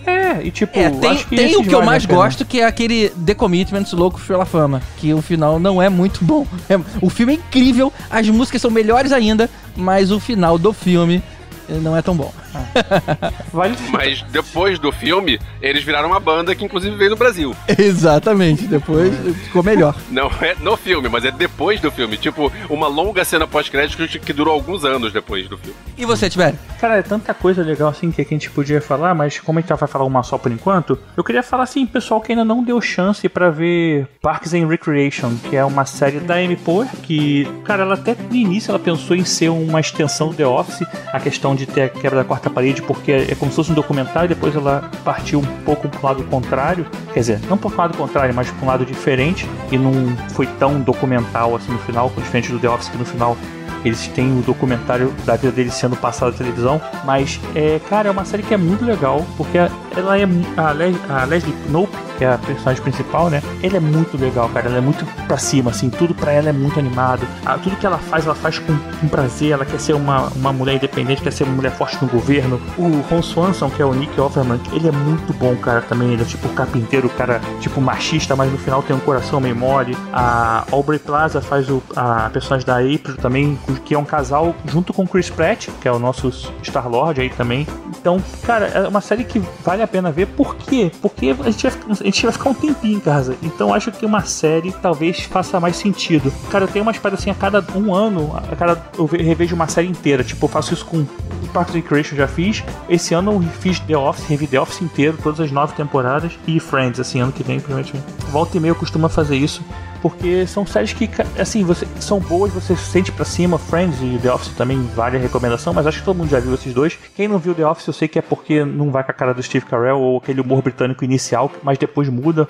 É, 0.07 0.43
e 0.43 0.51
tipo, 0.51 0.79
É, 0.79 0.91
tem, 0.91 1.11
acho 1.11 1.27
que 1.27 1.37
tem 1.37 1.57
o 1.57 1.63
que 1.65 1.75
eu 1.75 1.83
mais 1.83 2.05
gosto, 2.05 2.45
que 2.45 2.61
é 2.61 2.65
aquele 2.67 3.09
The 3.11 3.35
Commitments 3.35 3.93
louco 3.93 4.21
pela 4.21 4.45
fama. 4.45 4.83
Que 4.99 5.15
o 5.15 5.23
final 5.23 5.59
não 5.59 5.81
é 5.81 5.89
muito 5.89 6.25
bom. 6.25 6.47
É- 6.69 6.79
o 7.01 7.09
filme 7.09 7.33
é 7.35 7.37
incrível, 7.37 7.93
as 8.11 8.29
músicas 8.29 8.61
são 8.61 8.71
melhores 8.71 9.13
ainda, 9.13 9.49
mas 9.77 10.11
o 10.11 10.21
final 10.21 10.59
do 10.59 10.73
filme 10.73 11.23
não 11.69 11.97
é 11.97 12.03
tão 12.03 12.15
bom. 12.17 12.33
Vale 13.53 13.77
Mas 13.91 14.23
depois 14.23 14.79
do 14.79 14.93
filme, 14.93 15.39
eles 15.61 15.85
viraram 15.85 16.09
uma 16.09 16.21
banda 16.21 16.55
que 16.55 16.65
inclusive 16.65 16.97
veio 16.97 17.11
no 17.11 17.17
Brasil. 17.17 17.55
Exatamente, 17.79 18.67
depois 18.67 19.15
ficou 19.45 19.63
melhor. 19.63 19.95
Não 20.11 20.31
é 20.41 20.55
no 20.61 20.77
filme, 20.77 21.09
mas 21.09 21.25
é 21.25 21.31
depois 21.31 21.81
do 21.81 21.91
filme. 21.91 22.17
Tipo, 22.17 22.53
uma 22.69 22.87
longa 22.87 23.25
cena 23.25 23.47
pós-crédito 23.47 24.07
que, 24.21 24.33
durou 24.33 24.53
alguns 24.53 24.85
anos 24.85 25.13
depois 25.13 25.49
do 25.49 25.57
filme. 25.57 25.77
E 25.97 26.05
você, 26.05 26.29
Tibério? 26.29 26.59
Cara, 26.81 26.99
é 26.99 27.03
tanta 27.03 27.33
coisa 27.33 27.63
legal 27.63 27.89
assim 27.89 28.11
que 28.11 28.21
a 28.21 28.25
gente 28.25 28.51
podia 28.51 28.81
falar, 28.81 29.15
mas 29.15 29.39
como 29.39 29.59
a 29.59 29.63
gente 29.63 29.73
vai 29.73 29.89
falar 29.89 30.05
uma 30.05 30.23
só 30.23 30.37
por 30.37 30.51
enquanto, 30.51 30.99
eu 31.17 31.23
queria 31.23 31.43
falar 31.43 31.65
assim, 31.65 31.87
pessoal 31.87 32.21
que 32.21 32.33
ainda 32.33 32.45
não 32.45 32.63
deu 32.63 32.81
chance 32.81 33.29
pra 33.29 33.51
ver 33.51 34.09
Parks 34.21 34.53
and 34.55 34.67
Recreation, 34.67 35.35
que 35.49 35.57
é 35.57 35.65
uma 35.65 35.85
série 35.85 36.21
da 36.21 36.35
Amy 36.35 36.57
Poehler, 36.57 36.91
que, 37.03 37.47
cara, 37.65 37.83
ela 37.83 37.95
até 37.95 38.15
no 38.15 38.35
início 38.35 38.71
ela 38.71 38.79
pensou 38.79 39.17
em 39.17 39.25
ser 39.25 39.49
uma 39.49 39.81
extensão 39.81 40.29
do 40.29 40.35
The 40.35 40.47
Office, 40.47 40.87
a 41.13 41.21
questão 41.21 41.55
de 41.55 41.67
ter 41.67 41.83
a 41.83 41.89
quebra 41.89 42.21
da 42.21 42.25
quarta 42.25 42.44
parede, 42.51 42.83
porque 42.83 43.13
é 43.13 43.35
como 43.35 43.51
se 43.51 43.57
fosse 43.57 43.73
um 43.73 43.75
documentário, 43.75 44.29
depois 44.29 44.55
ela 44.55 44.91
partiu 45.05 45.41
um 45.41 45.65
pouco 45.65 45.89
pro 45.89 46.07
lado 46.07 46.25
contrário, 46.25 46.87
quer 47.13 47.21
dizer, 47.21 47.41
não 47.49 47.57
pro 47.57 47.75
lado 47.77 47.97
contrário, 47.97 48.35
mas 48.35 48.51
pro 48.51 48.67
lado 48.67 48.85
diferente, 48.85 49.49
e 49.71 49.79
não 49.79 49.93
foi 50.31 50.47
tão 50.47 50.81
documental 50.81 51.57
assim 51.57 51.73
no 51.73 51.79
final, 51.79 52.11
diferente 52.17 52.51
do 52.51 52.59
The 52.59 52.69
Office 52.69 52.89
que 52.89 52.99
no 52.99 53.05
final 53.05 53.37
eles 53.85 54.07
têm 54.09 54.39
o 54.39 54.43
documentário 54.43 55.13
da 55.25 55.37
vida 55.37 55.53
deles 55.53 55.75
sendo 55.75 55.97
passado 55.97 56.33
na 56.33 56.39
televisão. 56.39 56.81
Mas, 57.05 57.41
é, 57.55 57.81
cara, 57.89 58.09
é 58.09 58.11
uma 58.11 58.25
série 58.25 58.43
que 58.43 58.55
é 58.55 58.57
muito 58.57 58.85
legal, 58.85 59.25
porque 59.37 59.59
ela 59.59 60.19
é. 60.19 60.25
A, 60.57 61.21
a 61.21 61.25
Leslie 61.25 61.55
Knope, 61.69 61.97
que 62.19 62.25
é 62.25 62.33
a 62.33 62.39
personagem 62.39 62.83
principal, 62.83 63.31
né? 63.31 63.43
Ela 63.63 63.77
é 63.77 63.81
muito 63.81 64.17
legal, 64.17 64.49
cara. 64.49 64.69
Ela 64.69 64.79
é 64.79 64.81
muito 64.81 65.05
pra 65.27 65.37
cima, 65.37 65.71
assim. 65.71 65.91
Tudo 65.91 66.15
pra 66.15 66.33
ela 66.33 66.49
é 66.49 66.53
muito 66.53 66.79
animado. 66.79 67.27
Tudo 67.63 67.77
que 67.77 67.87
ela 67.87 67.99
faz, 67.99 68.25
ela 68.25 68.35
faz 68.35 68.59
com, 68.59 68.77
com 69.01 69.09
prazer. 69.09 69.53
Ela 69.53 69.65
quer 69.65 69.81
ser 69.81 69.95
uma, 69.95 70.29
uma 70.29 70.53
mulher 70.53 70.77
independente, 70.77 71.23
quer 71.23 71.33
ser 71.33 71.45
uma 71.45 71.55
mulher 71.55 71.73
forte 71.73 71.99
no 72.03 72.09
governo. 72.09 72.61
O 72.79 73.01
Ron 73.11 73.23
Swanson, 73.23 73.71
que 73.71 73.83
é 73.83 73.85
o 73.85 73.93
Nick 73.93 74.19
Offerman, 74.21 74.61
ele 74.73 74.89
é 74.89 74.93
muito 74.93 75.33
bom, 75.35 75.55
cara, 75.57 75.81
também. 75.83 76.13
Ele 76.13 76.23
é 76.23 76.25
tipo 76.25 76.49
carpinteiro, 76.51 77.09
cara, 77.11 77.41
tipo 77.61 77.81
machista, 77.81 78.35
mas 78.37 78.51
no 78.51 78.59
final 78.59 78.83
tem 78.83 78.95
um 78.95 79.01
coração 79.01 79.41
meio 79.41 79.57
mole. 79.57 79.97
A 80.13 80.65
Aubrey 80.71 80.99
Plaza 80.99 81.41
faz 81.41 81.69
o, 81.69 81.83
a 81.97 82.31
personagem 82.31 82.67
da 82.67 82.79
April 82.79 83.17
também, 83.17 83.59
que 83.81 83.95
é 83.95 83.99
um 83.99 84.05
casal 84.05 84.55
junto 84.67 84.93
com 84.93 85.07
Chris 85.07 85.31
Pratt, 85.31 85.69
que 85.81 85.89
é 85.89 85.93
o 85.93 85.99
nosso 85.99 86.31
Star-Lord 86.63 87.21
aí 87.21 87.31
também. 87.31 87.67
Então, 87.99 88.23
cara, 88.45 88.67
é 88.67 88.89
uma 88.89 89.01
série 89.01 89.25
que 89.25 89.41
vale 89.65 89.83
a 89.83 89.87
pena 89.87 90.11
ver. 90.13 90.27
Por 90.29 90.55
quê? 90.57 90.91
Porque 91.01 91.35
a 91.39 91.51
gente 91.51 91.67
vai, 91.69 91.81
a 91.91 92.05
gente 92.05 92.23
vai 92.23 92.33
ficar 92.33 92.51
um 92.51 92.55
tempinho 92.55 92.97
em 92.97 93.01
casa. 93.01 93.37
Então, 93.43 93.73
acho 93.73 93.91
que 93.93 94.05
uma 94.05 94.23
série 94.23 94.73
talvez 94.73 95.21
faça 95.21 95.59
mais 95.59 95.77
sentido. 95.77 96.33
Cara, 96.51 96.65
eu 96.65 96.69
tenho 96.69 96.83
uma 96.85 96.93
espécie 96.93 97.15
assim, 97.15 97.31
a 97.31 97.35
cada 97.35 97.65
um 97.75 97.95
ano, 97.95 98.33
a 98.37 98.57
cada 98.57 98.81
eu 98.99 99.07
ve- 99.07 99.23
revejo 99.23 99.55
uma 99.55 99.69
série 99.69 99.89
inteira. 99.89 100.23
Tipo, 100.23 100.45
eu 100.47 100.49
faço 100.51 100.75
isso 100.75 100.85
com 100.85 101.05
Parks 101.53 101.75
and 101.75 101.79
Recreation, 101.79 102.17
já 102.17 102.29
fiz. 102.29 102.63
Esse 102.89 103.15
ano 103.15 103.33
eu 103.33 103.41
fiz 103.61 103.79
The 103.81 103.97
Office, 103.97 104.27
revi 104.27 104.47
The 104.47 104.61
Office 104.61 104.83
inteiro, 104.83 105.17
todas 105.23 105.41
as 105.41 105.51
nove 105.51 105.75
temporadas. 105.75 106.33
E 106.47 106.61
Friends, 106.61 107.01
assim, 107.01 107.21
ano 107.21 107.33
que 107.33 107.43
vem, 107.43 107.59
provavelmente. 107.61 107.95
Volta 108.31 108.57
e 108.57 108.61
meia 108.61 108.73
eu 108.73 108.77
costumo 108.77 109.09
fazer 109.09 109.37
isso. 109.37 109.63
Porque 110.05 110.47
são 110.47 110.67
séries 110.67 110.93
que, 110.93 111.09
assim, 111.39 111.65
você, 111.65 111.89
são 111.99 112.21
boas, 112.21 112.53
você 112.53 112.77
se 112.77 112.85
sente 112.85 113.11
pra 113.11 113.25
cima. 113.25 113.57
Friends 113.57 114.03
e 114.03 114.19
The 114.19 114.31
Office 114.35 114.53
também 114.55 114.79
vale 114.95 115.17
a 115.17 115.19
recomendação, 115.19 115.73
mas 115.73 115.87
acho 115.87 116.01
que 116.01 116.05
todo 116.05 116.19
mundo 116.19 116.29
já 116.29 116.39
viu 116.39 116.53
esses 116.53 116.75
dois. 116.75 116.99
Quem 117.17 117.27
não 117.27 117.39
viu 117.39 117.55
The 117.55 117.67
Office, 117.67 117.87
eu 117.87 117.95
sei 117.95 118.07
que 118.07 118.19
é 118.19 118.23
porque 118.23 118.67
não 118.67 118.91
vai 118.91 119.03
com 119.03 119.13
a 119.13 119.15
cara 119.15 119.33
do 119.33 119.43
Steve 119.43 119.65
Carell 119.65 119.99
ou 119.99 120.19
aquele 120.19 120.43
humor 120.43 120.61
britânico 120.61 121.07
inicial, 121.07 121.51
mas 121.63 121.79
depois 121.79 122.11
muda. 122.11 122.47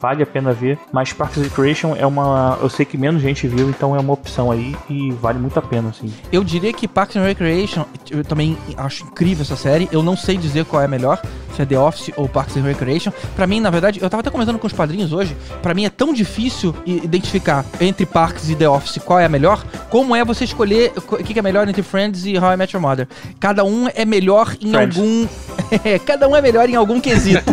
Vale 0.00 0.22
a 0.22 0.26
pena 0.26 0.52
ver. 0.52 0.78
Mas 0.92 1.12
Parks 1.12 1.38
and 1.38 1.42
Recreation 1.42 1.96
é 1.96 2.06
uma. 2.06 2.58
Eu 2.60 2.68
sei 2.68 2.84
que 2.84 2.98
menos 2.98 3.22
gente 3.22 3.46
viu, 3.48 3.68
então 3.70 3.96
é 3.96 3.98
uma 3.98 4.12
opção 4.12 4.50
aí 4.50 4.76
e 4.90 5.10
vale 5.12 5.38
muito 5.38 5.58
a 5.58 5.62
pena, 5.62 5.88
assim. 5.88 6.12
Eu 6.30 6.44
diria 6.44 6.72
que 6.72 6.86
Parks 6.86 7.16
and 7.16 7.24
Recreation, 7.24 7.84
eu 8.10 8.22
também 8.22 8.56
acho 8.76 9.04
incrível 9.04 9.42
essa 9.42 9.56
série. 9.56 9.88
Eu 9.90 10.02
não 10.02 10.16
sei 10.16 10.36
dizer 10.36 10.64
qual 10.66 10.82
é 10.82 10.88
melhor, 10.88 11.20
se 11.54 11.62
é 11.62 11.64
The 11.64 11.78
Office 11.78 12.12
ou 12.16 12.28
Parks 12.28 12.56
and 12.56 12.62
Recreation. 12.62 13.10
Pra 13.34 13.46
mim, 13.46 13.60
na 13.60 13.70
verdade, 13.70 14.00
eu 14.02 14.10
tava 14.10 14.20
até 14.20 14.30
comentando 14.30 14.58
com 14.58 14.66
os 14.66 14.72
padrinhos 14.72 15.12
hoje, 15.12 15.34
pra 15.62 15.72
mim 15.72 15.86
é 15.86 15.90
tão 15.90 16.12
difícil 16.12 16.74
identificar 16.86 17.64
entre 17.80 18.04
Parks 18.04 18.50
e 18.50 18.54
The 18.54 18.68
Office 18.68 18.98
qual 19.02 19.18
é 19.18 19.24
a 19.24 19.28
melhor, 19.28 19.64
como 19.88 20.14
é 20.14 20.24
você 20.24 20.44
escolher 20.44 20.92
o 20.96 21.16
que 21.16 21.32
que 21.32 21.38
é 21.38 21.42
melhor 21.42 21.68
entre 21.68 21.82
Friends 21.82 22.26
e 22.26 22.36
How 22.36 22.52
I 22.52 22.56
Met 22.56 22.76
Your 22.76 22.82
Mother. 22.82 23.08
Cada 23.40 23.64
um 23.64 23.88
é 23.94 24.04
melhor 24.04 24.56
em 24.60 24.70
Friends. 24.70 24.98
algum... 24.98 25.26
É, 25.84 25.98
cada 25.98 26.28
um 26.28 26.36
é 26.36 26.40
melhor 26.40 26.68
em 26.68 26.76
algum 26.76 27.00
quesito. 27.00 27.42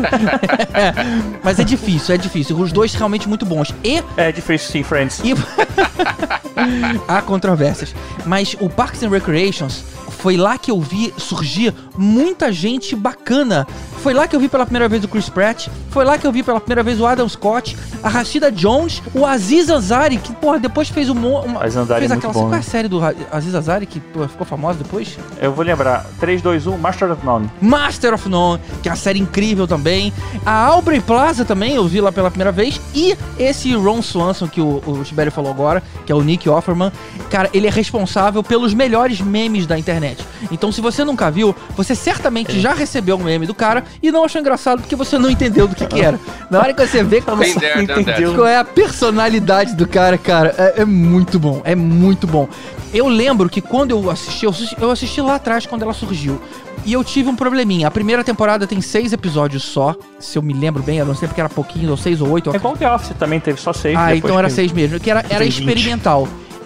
Mas 1.44 1.58
é 1.58 1.64
difícil, 1.64 2.14
é 2.14 2.18
difícil. 2.18 2.33
Os 2.40 2.72
dois 2.72 2.94
realmente 2.94 3.28
muito 3.28 3.46
bons. 3.46 3.74
E 3.84 4.04
É 4.18 4.32
difícil 4.32 4.72
sim, 4.72 4.84
Friends. 4.84 5.20
e... 5.24 5.34
Há 7.08 7.22
controvérsias. 7.22 7.94
Mas 8.26 8.56
o 8.60 8.70
Parks 8.70 9.04
and 9.04 9.10
Recreations 9.10 9.84
foi 10.10 10.38
lá 10.38 10.58
que 10.58 10.72
eu 10.72 10.80
vi 10.80 11.14
surgir 11.18 11.74
muita 11.98 12.52
gente 12.52 12.96
bacana. 12.96 13.68
Foi 14.04 14.14
lá 14.14 14.28
que 14.28 14.36
eu 14.36 14.40
vi 14.42 14.50
pela 14.50 14.66
primeira 14.66 14.90
vez 14.90 15.02
o 15.06 15.08
Chris 15.08 15.30
Pratt. 15.30 15.70
Foi 15.90 16.04
lá 16.04 16.18
que 16.18 16.28
eu 16.28 16.32
vi 16.32 16.44
pela 16.44 16.60
primeira 16.60 16.84
vez 16.84 17.00
o 17.00 17.06
Adam 17.06 17.28
Scott, 17.30 17.78
a 18.04 18.10
Rashida 18.10 18.52
Jones, 18.52 19.02
o 19.16 19.26
Aziz 19.26 19.70
Ansari, 19.70 20.18
que, 20.18 20.34
porra, 20.34 20.60
depois 20.60 20.90
fez 20.90 21.10
o 21.10 21.16
mo- 21.16 21.40
uma. 21.40 21.64
Aziz 21.64 21.78
Ansari 21.78 22.00
fez 22.02 22.12
é 22.12 22.16
aquela. 22.16 22.34
bom, 22.34 22.40
qual 22.42 22.50
é 22.50 22.56
né? 22.56 22.60
a 22.60 22.62
série 22.64 22.90
do 22.90 23.00
Aziz 23.32 23.56
Ansari 23.56 23.86
que 23.86 24.02
pô, 24.02 24.28
ficou 24.28 24.46
famosa 24.46 24.80
depois? 24.84 25.18
Eu 25.42 25.54
vou 25.54 25.64
lembrar: 25.64 26.06
3, 26.20 26.42
2, 26.42 26.68
1, 26.68 26.78
Master 26.78 27.12
of 27.14 27.26
None. 27.26 27.50
Master 27.62 28.14
of 28.14 28.28
None, 28.28 28.60
que 28.82 28.90
é 28.90 28.92
uma 28.92 28.98
série 28.98 29.20
incrível 29.20 29.66
também. 29.66 30.12
A 30.46 30.52
Aubrey 30.66 31.00
Plaza 31.00 31.46
também, 31.46 31.76
eu 31.76 31.88
vi 31.88 32.02
lá 32.02 32.12
pela 32.12 32.30
primeira 32.30 32.52
vez. 32.52 32.82
E 32.94 33.16
esse 33.40 33.74
Ron 33.74 34.02
Swanson, 34.02 34.50
que 34.50 34.60
o, 34.60 34.84
o 34.86 35.02
Tibério 35.06 35.32
falou 35.32 35.50
agora, 35.50 35.82
que 36.06 36.12
é 36.12 36.16
o 36.16 36.22
Nick 36.22 36.50
Offerman. 36.50 36.92
Cara, 37.30 37.50
ele 37.54 37.68
é 37.68 37.72
responsável 37.72 38.44
pelos 38.44 38.74
melhores 38.74 39.22
memes 39.22 39.66
da 39.66 39.80
internet. 39.80 40.26
Então, 40.52 40.74
se 40.74 40.82
você 40.82 41.06
nunca 41.06 41.32
viu, 41.32 41.56
você 41.78 41.96
certamente 41.96 42.60
já 42.60 42.74
recebeu 42.74 43.16
um 43.16 43.24
meme 43.24 43.48
do 43.48 43.54
cara 43.56 43.84
e 44.02 44.12
não 44.12 44.24
achou 44.24 44.40
engraçado 44.42 44.82
porque 44.82 44.96
você 44.96 45.18
não 45.18 45.30
entendeu 45.30 45.68
do 45.68 45.76
que 45.76 45.86
que 45.86 46.02
era. 46.02 46.20
Na 46.50 46.60
hora 46.60 46.74
que 46.74 46.86
você 46.86 47.04
vê 47.04 47.22
como 47.22 47.44
there, 47.44 47.88
that. 47.88 48.02
Entendeu? 48.02 48.36
qual 48.36 48.48
é 48.48 48.58
a 48.58 48.64
personalidade 48.64 49.76
do 49.76 49.88
cara, 49.88 50.18
cara, 50.18 50.54
é, 50.58 50.82
é 50.82 50.86
muito 50.86 51.40
bom, 51.40 51.62
é 51.64 51.76
muito 51.76 52.28
bom. 52.28 52.48
Eu 52.94 53.08
lembro 53.08 53.50
que 53.50 53.60
quando 53.60 53.92
eu 53.92 54.10
assisti, 54.10 54.46
eu 54.46 54.52
assisti, 54.52 54.78
eu 54.80 54.92
assisti 54.92 55.22
lá 55.22 55.36
atrás 55.36 55.66
quando 55.66 55.82
ela 55.82 55.94
surgiu. 55.94 56.40
E 56.86 56.94
eu 56.94 57.04
tive 57.04 57.30
um 57.30 57.36
probleminha. 57.36 57.88
A 57.88 57.92
primeira 57.92 58.24
temporada 58.24 58.68
tem 58.68 58.82
seis 58.82 59.14
episódios 59.14 59.64
só, 59.64 59.96
se 60.20 60.38
eu 60.38 60.42
me 60.42 60.54
lembro 60.54 60.84
bem, 60.84 60.98
eu 60.98 61.06
não 61.06 61.16
sei 61.16 61.28
porque 61.28 61.40
era 61.40 61.50
pouquinho, 61.50 61.90
ou 61.92 61.98
seis 61.98 62.20
ou 62.22 62.30
oito. 62.30 62.52
É 62.52 62.56
igual 62.58 62.76
The 62.76 62.92
Office 62.94 63.16
também, 63.18 63.40
teve 63.40 63.60
só 63.60 63.72
6. 63.72 63.98
Ah, 63.98 64.16
então 64.16 64.38
era 64.38 64.50
seis 64.50 64.72
mesmo, 64.72 65.00
que 65.00 65.10
era, 65.10 65.22
era 65.30 65.40
tem 65.40 65.50
20. 65.50 66.02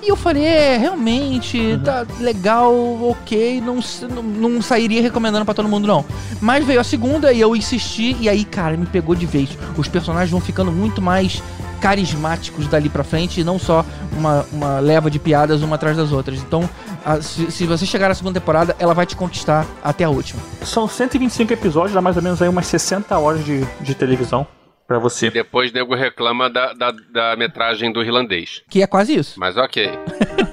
E 0.08 0.10
eu 0.10 0.16
falei, 0.16 0.46
é, 0.46 0.78
realmente, 0.78 1.78
tá 1.84 2.06
legal, 2.22 2.74
ok, 3.12 3.60
não, 3.60 3.80
não, 4.10 4.24
não 4.24 4.62
sairia 4.62 5.02
recomendando 5.02 5.44
pra 5.44 5.54
todo 5.54 5.68
mundo, 5.68 5.86
não. 5.86 6.06
Mas 6.40 6.66
veio 6.66 6.80
a 6.80 6.84
segunda 6.86 7.34
e 7.34 7.42
eu 7.42 7.54
insisti, 7.54 8.16
e 8.22 8.30
aí, 8.30 8.46
cara, 8.46 8.78
me 8.78 8.86
pegou 8.86 9.14
de 9.14 9.26
vez. 9.26 9.50
Os 9.76 9.90
personagens 9.90 10.32
vão 10.32 10.40
ficando 10.40 10.72
muito 10.72 11.02
mais 11.02 11.44
carismáticos 11.82 12.68
dali 12.68 12.88
pra 12.88 13.04
frente, 13.04 13.42
e 13.42 13.44
não 13.44 13.60
só 13.60 13.86
uma, 14.18 14.46
uma 14.54 14.80
leva 14.80 15.12
de 15.12 15.20
piadas 15.20 15.62
uma 15.62 15.76
atrás 15.76 15.98
das 15.98 16.14
outras. 16.14 16.40
Então, 16.40 16.70
a- 17.06 17.22
se, 17.22 17.52
se 17.52 17.66
você 17.66 17.86
chegar 17.86 18.08
na 18.08 18.16
segunda 18.16 18.40
temporada, 18.40 18.78
ela 18.80 18.94
vai 18.94 19.06
te 19.06 19.14
conquistar 19.16 19.66
até 19.84 20.06
a 20.06 20.10
última. 20.10 20.40
São 20.64 20.88
125 20.88 21.52
episódios, 21.52 21.94
dá 21.94 22.02
mais 22.02 22.16
ou 22.16 22.24
menos 22.24 22.42
aí 22.42 22.48
umas 22.48 22.68
60 22.68 23.18
horas 23.20 23.44
de, 23.44 23.62
de 23.82 23.94
televisão 23.94 24.48
pra 24.88 24.98
você. 24.98 25.30
Depois 25.30 25.72
nego 25.72 25.94
reclama 25.94 26.50
da, 26.50 26.74
da, 26.74 26.92
da 26.92 27.36
metragem 27.36 27.92
do 27.92 28.02
irlandês. 28.02 28.64
Que 28.70 28.82
é 28.82 28.88
quase 28.88 29.16
isso. 29.16 29.40
Mas 29.40 29.58
ok. 29.58 29.90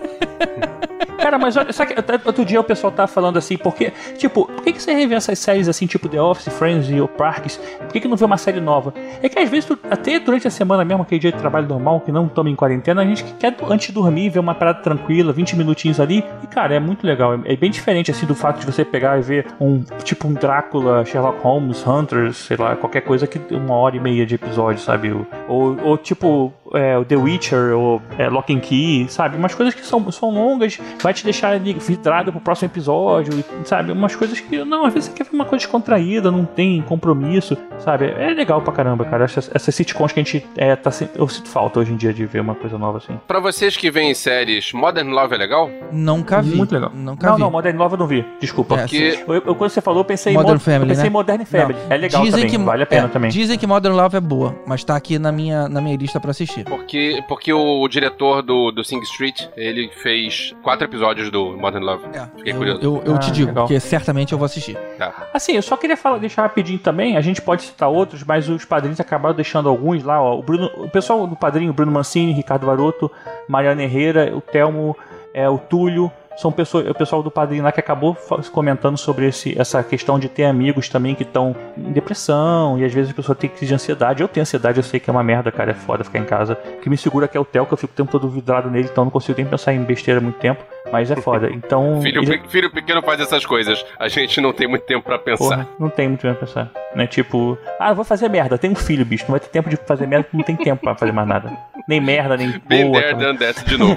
Cara, 1.25 1.39
mas 1.39 1.57
olha, 1.57 1.73
sabe 1.73 1.95
outro 2.27 2.45
dia 2.45 2.61
o 2.61 2.65
pessoal 2.65 2.93
tava 2.93 3.09
falando 3.09 3.39
assim, 3.39 3.57
porque, 3.57 3.91
tipo, 4.19 4.45
por 4.45 4.63
que, 4.63 4.75
que 4.75 4.83
você 4.83 4.93
revê 4.93 5.15
essas 5.15 5.39
séries 5.39 5.71
assim, 5.71 5.87
tipo 5.87 6.07
The 6.07 6.21
Office, 6.21 6.53
Friends 6.53 6.91
e 6.91 7.01
o 7.01 7.09
Parks? 7.09 7.57
Por 7.79 7.87
que, 7.89 8.01
que 8.01 8.07
não 8.07 8.15
vê 8.15 8.27
uma 8.27 8.37
série 8.37 8.61
nova? 8.61 8.93
É 9.23 9.29
que 9.31 9.39
às 9.39 9.49
vezes, 9.49 9.65
tu- 9.65 9.79
até 9.91 10.21
durante 10.21 10.47
a 10.47 10.51
semana 10.51 10.85
mesmo, 10.85 11.03
aquele 11.03 11.19
dia 11.19 11.33
de 11.33 11.39
trabalho 11.39 11.67
normal, 11.67 12.03
que 12.03 12.13
não 12.13 12.29
toma 12.29 12.51
em 12.51 12.55
quarentena, 12.55 13.01
a 13.01 13.07
gente 13.07 13.25
quer 13.41 13.57
antes 13.71 13.87
de 13.87 13.95
dormir 13.95 14.29
ver 14.29 14.39
uma 14.39 14.55
parada 14.55 14.81
tranquila, 14.83 15.33
20 15.33 15.57
minutinhos 15.57 15.99
ali, 15.99 16.23
e 16.43 16.47
cara, 16.47 16.75
é 16.75 16.79
muito 16.79 17.07
legal. 17.07 17.33
É, 17.33 17.55
é 17.55 17.57
bem 17.57 17.71
diferente 17.71 18.11
assim 18.11 18.27
do 18.27 18.35
fato 18.35 18.61
de 18.61 18.67
você 18.67 18.85
pegar 18.85 19.19
e 19.19 19.23
ver 19.23 19.47
um, 19.59 19.83
tipo, 20.03 20.29
um 20.29 20.35
Drácula, 20.35 21.07
Sherlock 21.07 21.41
Holmes, 21.41 21.87
Hunters, 21.87 22.37
sei 22.37 22.59
lá, 22.59 22.77
qualquer 22.77 23.01
coisa 23.01 23.27
que 23.27 23.41
uma 23.55 23.77
hora 23.77 23.97
e 23.97 24.01
meia 24.01 24.27
de 24.27 24.35
episódio, 24.35 24.83
sabe? 24.83 25.11
Ou, 25.49 25.79
ou 25.83 25.97
tipo, 25.97 26.53
é, 26.77 26.97
o 26.99 27.05
The 27.05 27.17
Witcher, 27.17 27.77
ou 27.77 28.03
é, 28.19 28.29
Lock 28.29 28.55
and 28.55 28.61
Key, 28.61 29.07
sabe? 29.09 29.37
Umas 29.37 29.55
coisas 29.55 29.75
que 29.75 29.85
são, 29.85 30.11
são 30.11 30.31
longas, 30.31 30.79
vai 31.03 31.13
te 31.13 31.25
deixar 31.25 31.51
ali 31.53 31.73
vidrado 31.75 32.33
pro 32.33 32.41
próximo 32.41 32.69
episódio, 32.71 33.45
sabe? 33.65 33.93
Umas 33.93 34.15
coisas 34.17 34.41
que, 34.41 34.65
não, 34.65 34.85
às 34.87 34.93
vezes 34.95 35.09
você 35.11 35.17
quer 35.17 35.25
ver 35.25 35.35
uma 35.35 35.45
coisa 35.45 35.65
descontraída, 35.65 36.31
não 36.31 36.45
tem 36.45 36.83
compromisso, 36.83 37.57
sabe? 37.79 38.07
É 38.07 38.31
legal 38.33 38.61
pra 38.63 38.73
caramba, 38.73 39.05
cara. 39.05 39.25
Essas, 39.25 39.51
essas 39.55 39.75
sitcoms 39.75 40.13
que 40.13 40.21
a 40.21 40.23
gente 40.23 40.47
é, 40.57 40.75
tá 40.77 40.91
eu 41.17 41.29
sinto 41.29 41.49
falta 41.49 41.81
hoje 41.81 41.93
em 41.93 41.97
dia 41.97 42.13
de 42.13 42.25
ver 42.27 42.41
uma 42.41 42.55
coisa 42.55 42.79
nova 42.79 42.99
assim. 42.99 43.19
Pra 43.27 43.41
vocês 43.41 43.77
que 43.77 43.91
veem 43.91 44.15
séries, 44.15 44.73
Modern 44.73 45.11
Love 45.11 45.35
é 45.35 45.39
legal? 45.39 45.71
Nunca 45.93 46.41
vi. 46.43 46.57
Muito 46.57 46.73
legal. 46.73 46.91
Nunca 46.95 47.27
não, 47.27 47.35
vi. 47.37 47.41
não, 47.43 47.51
Modern 47.51 47.77
Love 47.77 47.95
eu 47.95 47.99
não 47.99 48.07
vi, 48.07 48.25
desculpa. 48.41 48.75
É, 48.77 48.79
Porque 48.83 49.19
Eu, 49.27 49.35
eu- 49.35 49.55
quando 49.55 49.71
você 49.71 49.81
falou, 49.81 50.01
eu 50.01 50.05
pensei 50.05 50.33
Modern 50.33 50.51
em, 50.51 50.55
Mo- 50.55 50.61
Family, 50.61 50.83
eu 50.83 50.89
pensei 50.89 51.03
né? 51.05 51.09
em 51.09 51.13
Modern 51.13 51.45
Family. 51.45 51.79
Não. 51.89 51.95
É 51.95 51.97
legal 51.97 52.25
também, 52.31 52.59
vale 52.65 52.83
a 52.83 52.87
pena 52.87 53.07
é, 53.07 53.09
também. 53.09 53.31
Dizem 53.31 53.59
que 53.59 53.67
Modern 53.67 53.95
Love 53.95 54.17
é 54.17 54.21
boa, 54.21 54.55
mas 54.67 54.85
tá 54.85 54.97
aqui 54.97 55.19
na 55.19 55.33
minha, 55.33 55.69
na 55.69 55.81
minha 55.81 55.97
lista 55.97 56.21
pra 56.21 56.31
assistir. 56.31 56.64
Porque, 56.65 57.23
porque 57.29 57.53
o 57.53 57.87
diretor 57.89 58.43
do, 58.43 58.71
do 58.71 58.83
Sing 58.85 59.01
Street, 59.03 59.47
ele 59.57 59.89
fez 59.89 60.55
quatro 60.63 60.85
episódios 60.87 61.31
do 61.31 61.57
Modern 61.57 61.85
Love. 61.85 62.05
É, 62.13 62.27
Fiquei 62.37 62.53
eu, 62.53 62.57
curioso. 62.57 62.81
eu, 62.83 63.03
eu 63.05 63.19
te 63.19 63.31
Ah, 63.31 63.33
digo, 63.33 63.49
legal. 63.49 63.65
porque 63.67 63.79
certamente 63.81 64.33
eu 64.33 64.39
vou 64.39 64.47
assistir. 64.47 64.77
Tá. 64.99 65.29
Assim, 65.33 65.53
eu 65.53 65.63
só 65.63 65.77
queria 65.77 65.97
falar, 65.97 66.19
deixar 66.19 66.43
rapidinho 66.43 66.79
também, 66.79 67.17
a 67.17 67.21
gente 67.21 67.41
pode 67.43 67.63
citar 67.63 67.89
outros, 67.89 68.23
mas 68.25 68.49
os 68.49 68.65
padrinhos 68.65 69.01
acabaram 69.01 69.35
deixando 69.35 69.69
alguns 69.69 70.03
lá, 70.03 70.21
ó. 70.23 70.39
O, 70.39 70.43
Bruno, 70.43 70.71
o 70.77 70.89
pessoal 70.89 71.27
do 71.27 71.37
padrinho, 71.37 71.73
Bruno 71.73 71.93
Mancini, 71.93 72.33
Ricardo 72.33 72.67
Varoto, 72.67 73.11
Mariana 73.49 73.83
Herrera, 73.83 74.33
o 74.37 74.41
Telmo, 74.41 74.97
é, 75.33 75.49
o 75.49 75.59
Túlio, 75.59 76.11
são 76.37 76.51
pessoas, 76.51 76.89
o 76.89 76.95
pessoal 76.95 77.23
do 77.23 77.31
padrinho 77.31 77.63
lá 77.63 77.73
que 77.73 77.81
acabou 77.81 78.17
comentando 78.53 78.97
sobre 78.97 79.27
esse, 79.29 79.59
essa 79.59 79.83
questão 79.83 80.19
de 80.19 80.29
ter 80.29 80.45
amigos 80.45 80.89
também 80.89 81.15
que 81.15 81.23
estão 81.23 81.55
em 81.77 81.93
depressão 81.93 82.79
e 82.79 82.85
às 82.85 82.93
vezes 82.93 83.11
a 83.11 83.15
pessoa 83.15 83.35
tem 83.35 83.49
crise 83.49 83.67
de 83.67 83.75
ansiedade. 83.75 84.23
Eu 84.23 84.29
tenho 84.29 84.43
ansiedade, 84.43 84.79
eu 84.79 84.83
sei 84.83 84.99
que 84.99 85.09
é 85.09 85.13
uma 85.13 85.23
merda, 85.23 85.51
cara, 85.53 85.71
é 85.71 85.75
foda 85.75 86.05
ficar 86.05 86.19
em 86.19 86.25
casa. 86.25 86.59
O 86.79 86.81
que 86.81 86.91
me 86.91 86.97
segura 86.97 87.27
aqui 87.27 87.37
é 87.37 87.41
o 87.41 87.45
Tel, 87.45 87.67
que 87.67 87.73
eu 87.73 87.79
fico 87.79 87.93
o 87.93 87.97
tempo 87.97 88.11
todo 88.11 88.29
vidrado 88.29 88.71
nele, 88.71 88.89
então 88.91 89.05
não 89.05 89.11
consigo 89.11 89.37
nem 89.39 89.47
pensar 89.47 89.73
em 89.73 89.83
besteira 89.83 90.21
muito 90.21 90.39
tempo, 90.39 90.65
mas 90.93 91.11
é 91.11 91.17
foda. 91.17 91.51
Então. 91.51 92.01
Filho, 92.03 92.49
filho 92.49 92.71
pequeno 92.71 93.03
faz 93.03 93.21
essas 93.21 93.45
coisas. 93.45 93.85
A 93.99 94.09
gente 94.09 94.41
não 94.41 94.53
tem 94.53 94.67
muito 94.69 94.85
tempo 94.85 95.05
pra 95.05 95.19
pensar. 95.19 95.45
Porra, 95.45 95.69
não 95.79 95.89
tem 95.89 96.09
muito 96.09 96.21
tempo 96.21 96.37
pra 96.37 96.47
pensar. 96.47 96.71
Né? 96.95 97.07
Tipo, 97.07 97.59
ah, 97.81 97.91
eu 97.91 97.95
vou 97.95 98.05
fazer 98.05 98.29
merda. 98.29 98.59
Tem 98.59 98.71
um 98.71 98.75
filho, 98.75 99.05
bicho. 99.05 99.25
Não 99.25 99.33
vai 99.33 99.41
ter 99.41 99.49
tempo 99.49 99.69
de 99.69 99.77
fazer 99.77 100.07
merda 100.07 100.25
porque 100.25 100.37
não 100.37 100.45
tem 100.45 100.57
tempo 100.57 100.83
pra 100.83 100.95
fazer 100.95 101.13
mais 101.13 101.27
nada. 101.27 101.51
Nem 101.89 102.01
merda, 102.01 102.37
nem 102.37 102.51
boa. 102.51 103.01
there, 103.01 103.15
done 103.15 103.39
that 103.39 103.65
de 103.65 103.77
novo. 103.77 103.97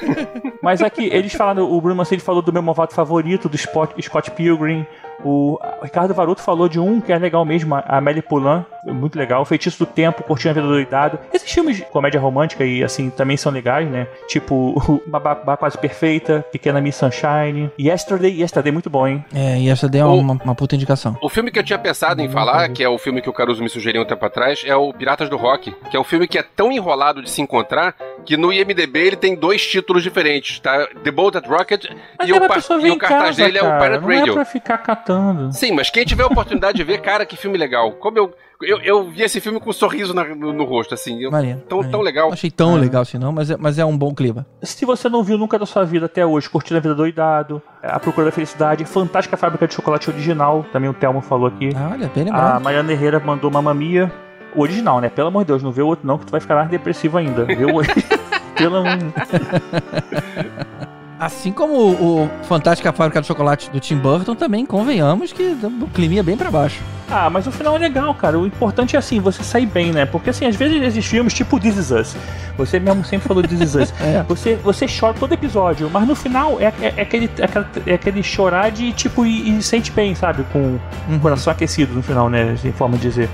Mas 0.62 0.80
aqui, 0.80 1.08
eles 1.12 1.34
falaram, 1.34 1.70
o 1.70 1.80
Bruno 1.80 1.96
Mancini 1.96 2.20
falou 2.20 2.40
do 2.40 2.52
meu 2.52 2.62
malvado 2.62 2.94
favorito, 2.94 3.48
do 3.48 3.56
Spot, 3.56 3.90
Scott 4.00 4.30
Pilgrim. 4.30 4.86
O 5.24 5.58
Ricardo 5.82 6.14
Varoto 6.14 6.42
falou 6.42 6.68
de 6.68 6.78
um 6.80 7.00
que 7.00 7.12
é 7.12 7.18
legal 7.18 7.44
mesmo, 7.44 7.74
a 7.74 7.98
Amélie 7.98 8.22
Poulain, 8.22 8.64
muito 8.86 9.18
legal. 9.18 9.42
O 9.42 9.44
Feitiço 9.44 9.78
do 9.78 9.86
Tempo, 9.86 10.22
Curtindo 10.22 10.50
a 10.50 10.54
Vida 10.54 10.66
Doidado. 10.66 11.18
Esses 11.32 11.50
filmes 11.50 11.76
de 11.76 11.82
comédia 11.84 12.20
romântica 12.20 12.64
e 12.64 12.82
assim 12.84 13.10
também 13.10 13.36
são 13.36 13.50
legais, 13.52 13.88
né? 13.88 14.06
Tipo, 14.28 14.54
o 14.88 15.02
Babá 15.08 15.56
Quase 15.56 15.78
Perfeita, 15.78 16.44
Pequena 16.52 16.80
Miss 16.80 16.96
Sunshine. 16.96 17.70
Yesterday, 17.78 18.40
Yesterday, 18.40 18.72
muito 18.72 18.90
bom, 18.90 19.06
hein? 19.06 19.24
É, 19.34 19.58
e 19.60 19.88
daí 19.90 20.00
é 20.00 20.04
O- 20.04 20.14
uma, 20.14 20.34
uma 20.44 20.54
puta 20.54 20.74
indicação. 20.74 21.16
O 21.22 21.28
filme 21.28 21.50
que 21.50 21.58
eu 21.58 21.62
tinha 21.64 21.78
pensado 21.78 22.20
em 22.20 22.28
falar, 22.28 22.68
que 22.70 22.82
é 22.82 22.88
o 22.88 22.98
filme 22.98 23.20
que 23.22 23.28
o 23.28 23.32
Caruso 23.32 23.62
me 23.62 23.68
sugeriu 23.68 24.02
um 24.02 24.04
tempo 24.04 24.24
atrás, 24.24 24.62
é 24.66 24.74
o 24.76 24.92
Piratas 24.92 25.28
do 25.28 25.36
Rock, 25.36 25.74
que 25.90 25.96
é 25.96 26.00
um 26.00 26.04
filme 26.04 26.26
que 26.28 26.38
é 26.38 26.42
tão 26.42 26.70
enrolado 26.72 27.22
de 27.22 27.30
se 27.30 27.40
encontrar 27.40 27.94
que 28.24 28.36
no 28.36 28.52
IMDB 28.52 28.98
ele 29.00 29.16
tem 29.16 29.34
dois 29.36 29.64
títulos 29.66 30.02
diferentes, 30.02 30.58
tá? 30.58 30.86
The 31.02 31.10
Boat 31.10 31.36
at 31.36 31.46
Rocket 31.46 31.84
Mas 32.18 32.28
e 32.28 32.32
é 32.32 32.36
o, 32.36 32.48
pessoa 32.48 32.80
e 32.80 32.90
o 32.90 32.96
cartaz 32.96 33.22
casa, 33.36 33.44
dele 33.44 33.58
é 33.58 33.62
o 33.62 33.64
cara. 33.66 33.78
Pirate 33.84 34.02
Não 34.02 34.10
é 34.12 34.18
Radio. 34.18 34.34
pra 34.34 34.44
ficar 34.44 34.78
catando. 34.78 35.52
Sim, 35.52 35.72
mas 35.72 35.90
quem 35.90 36.04
tiver 36.04 36.22
a 36.22 36.26
oportunidade 36.26 36.76
de 36.76 36.84
ver, 36.84 37.00
cara, 37.02 37.26
que 37.26 37.36
filme 37.36 37.58
legal. 37.58 37.92
Como 37.92 38.18
eu. 38.18 38.34
Eu, 38.62 38.78
eu 38.80 39.10
vi 39.10 39.22
esse 39.22 39.40
filme 39.40 39.58
com 39.60 39.70
um 39.70 39.72
sorriso 39.72 40.14
na- 40.14 40.34
no, 40.34 40.52
no 40.52 40.64
rosto, 40.64 40.94
assim. 40.94 41.20
Eu- 41.20 41.30
Maneiro. 41.30 41.60
tão, 41.68 41.78
maneiro. 41.78 41.98
tão 41.98 42.04
legal. 42.04 42.26
Não 42.28 42.32
achei 42.34 42.50
tão 42.50 42.76
Ah. 42.76 42.78
legal 42.78 43.02
assim, 43.02 43.18
não, 43.18 43.32
mas 43.32 43.50
é, 43.50 43.56
mas 43.58 43.78
é 43.78 43.84
um 43.84 43.96
bom 43.96 44.14
clima. 44.14 44.46
Se 44.62 44.84
você 44.86 45.08
não 45.08 45.22
viu 45.22 45.36
nunca 45.36 45.58
da 45.58 45.66
sua 45.66 45.84
vida 45.84 46.06
até 46.06 46.24
hoje, 46.24 46.48
Curtindo 46.48 46.78
a 46.78 46.80
Vida 46.80 46.94
Doidado, 46.94 47.60
A 47.82 47.98
Procura 47.98 48.26
da 48.26 48.32
Felicidade, 48.32 48.84
Fantástica 48.84 49.36
Fábrica 49.36 49.66
de 49.66 49.74
Chocolate 49.74 50.08
Original, 50.08 50.64
também 50.72 50.88
o 50.88 50.94
Telmo 50.94 51.20
falou 51.20 51.48
aqui. 51.48 51.70
Ah, 51.76 51.90
olha, 51.92 52.10
bem 52.14 52.22
A 52.22 52.26
lembrado. 52.26 52.62
Mariana 52.62 52.92
Herrera 52.92 53.20
mandou 53.20 53.50
Mamma 53.50 53.74
Mia, 53.74 54.10
o 54.54 54.62
original, 54.62 55.00
né? 55.00 55.08
Pelo 55.10 55.28
amor 55.28 55.40
de 55.42 55.48
Deus, 55.48 55.62
não 55.62 55.72
vê 55.72 55.82
o 55.82 55.86
outro 55.86 56.06
não, 56.06 56.16
que 56.16 56.24
tu 56.26 56.30
vai 56.30 56.40
ficar 56.40 56.54
mais 56.54 56.70
depressivo 56.70 57.18
ainda. 57.18 57.44
Vê 57.44 57.64
o 57.64 57.74
Pelo 58.56 58.76
amor... 58.76 58.98
Assim 61.18 61.52
como 61.52 61.74
o, 61.74 62.24
o 62.24 62.28
Fantástica 62.44 62.92
Fábrica 62.92 63.20
de 63.20 63.26
Chocolate 63.26 63.70
do 63.70 63.80
Tim 63.80 63.96
Burton, 63.96 64.34
também 64.34 64.66
convenhamos 64.66 65.32
que 65.32 65.56
o 65.80 65.86
clima 65.88 66.18
é 66.18 66.22
bem 66.22 66.36
pra 66.36 66.50
baixo. 66.50 66.82
Ah, 67.16 67.30
mas 67.30 67.46
o 67.46 67.52
final 67.52 67.76
é 67.76 67.78
legal, 67.78 68.12
cara. 68.14 68.36
O 68.36 68.44
importante 68.44 68.96
é 68.96 68.98
assim, 68.98 69.20
você 69.20 69.44
sair 69.44 69.66
bem, 69.66 69.92
né? 69.92 70.04
Porque 70.04 70.30
assim, 70.30 70.46
às 70.46 70.56
vezes 70.56 70.82
esses 70.82 71.06
filmes, 71.06 71.32
tipo 71.32 71.60
This 71.60 71.76
Is 71.76 71.90
Us, 71.92 72.16
você 72.58 72.80
mesmo 72.80 73.04
sempre 73.04 73.28
falou 73.28 73.40
This 73.42 73.60
Is 73.60 73.74
Us, 73.76 73.94
É. 74.02 74.24
você, 74.26 74.56
você 74.56 74.86
chora 74.88 75.14
todo 75.14 75.32
episódio, 75.32 75.88
mas 75.92 76.08
no 76.08 76.16
final 76.16 76.60
é, 76.60 76.72
é, 76.82 76.94
é 76.96 77.02
aquele, 77.02 77.30
é, 77.38 77.90
é 77.92 77.94
aquele 77.94 78.20
chorar 78.22 78.72
de 78.72 78.92
tipo 78.92 79.24
e, 79.24 79.56
e 79.58 79.62
sente 79.62 79.92
bem, 79.92 80.14
sabe? 80.16 80.44
Com 80.52 80.76
o 81.08 81.20
coração 81.20 81.52
aquecido 81.52 81.94
no 81.94 82.02
final, 82.02 82.28
né? 82.28 82.56
Em 82.64 82.72
forma 82.72 82.96
de 82.96 83.02
dizer. 83.04 83.28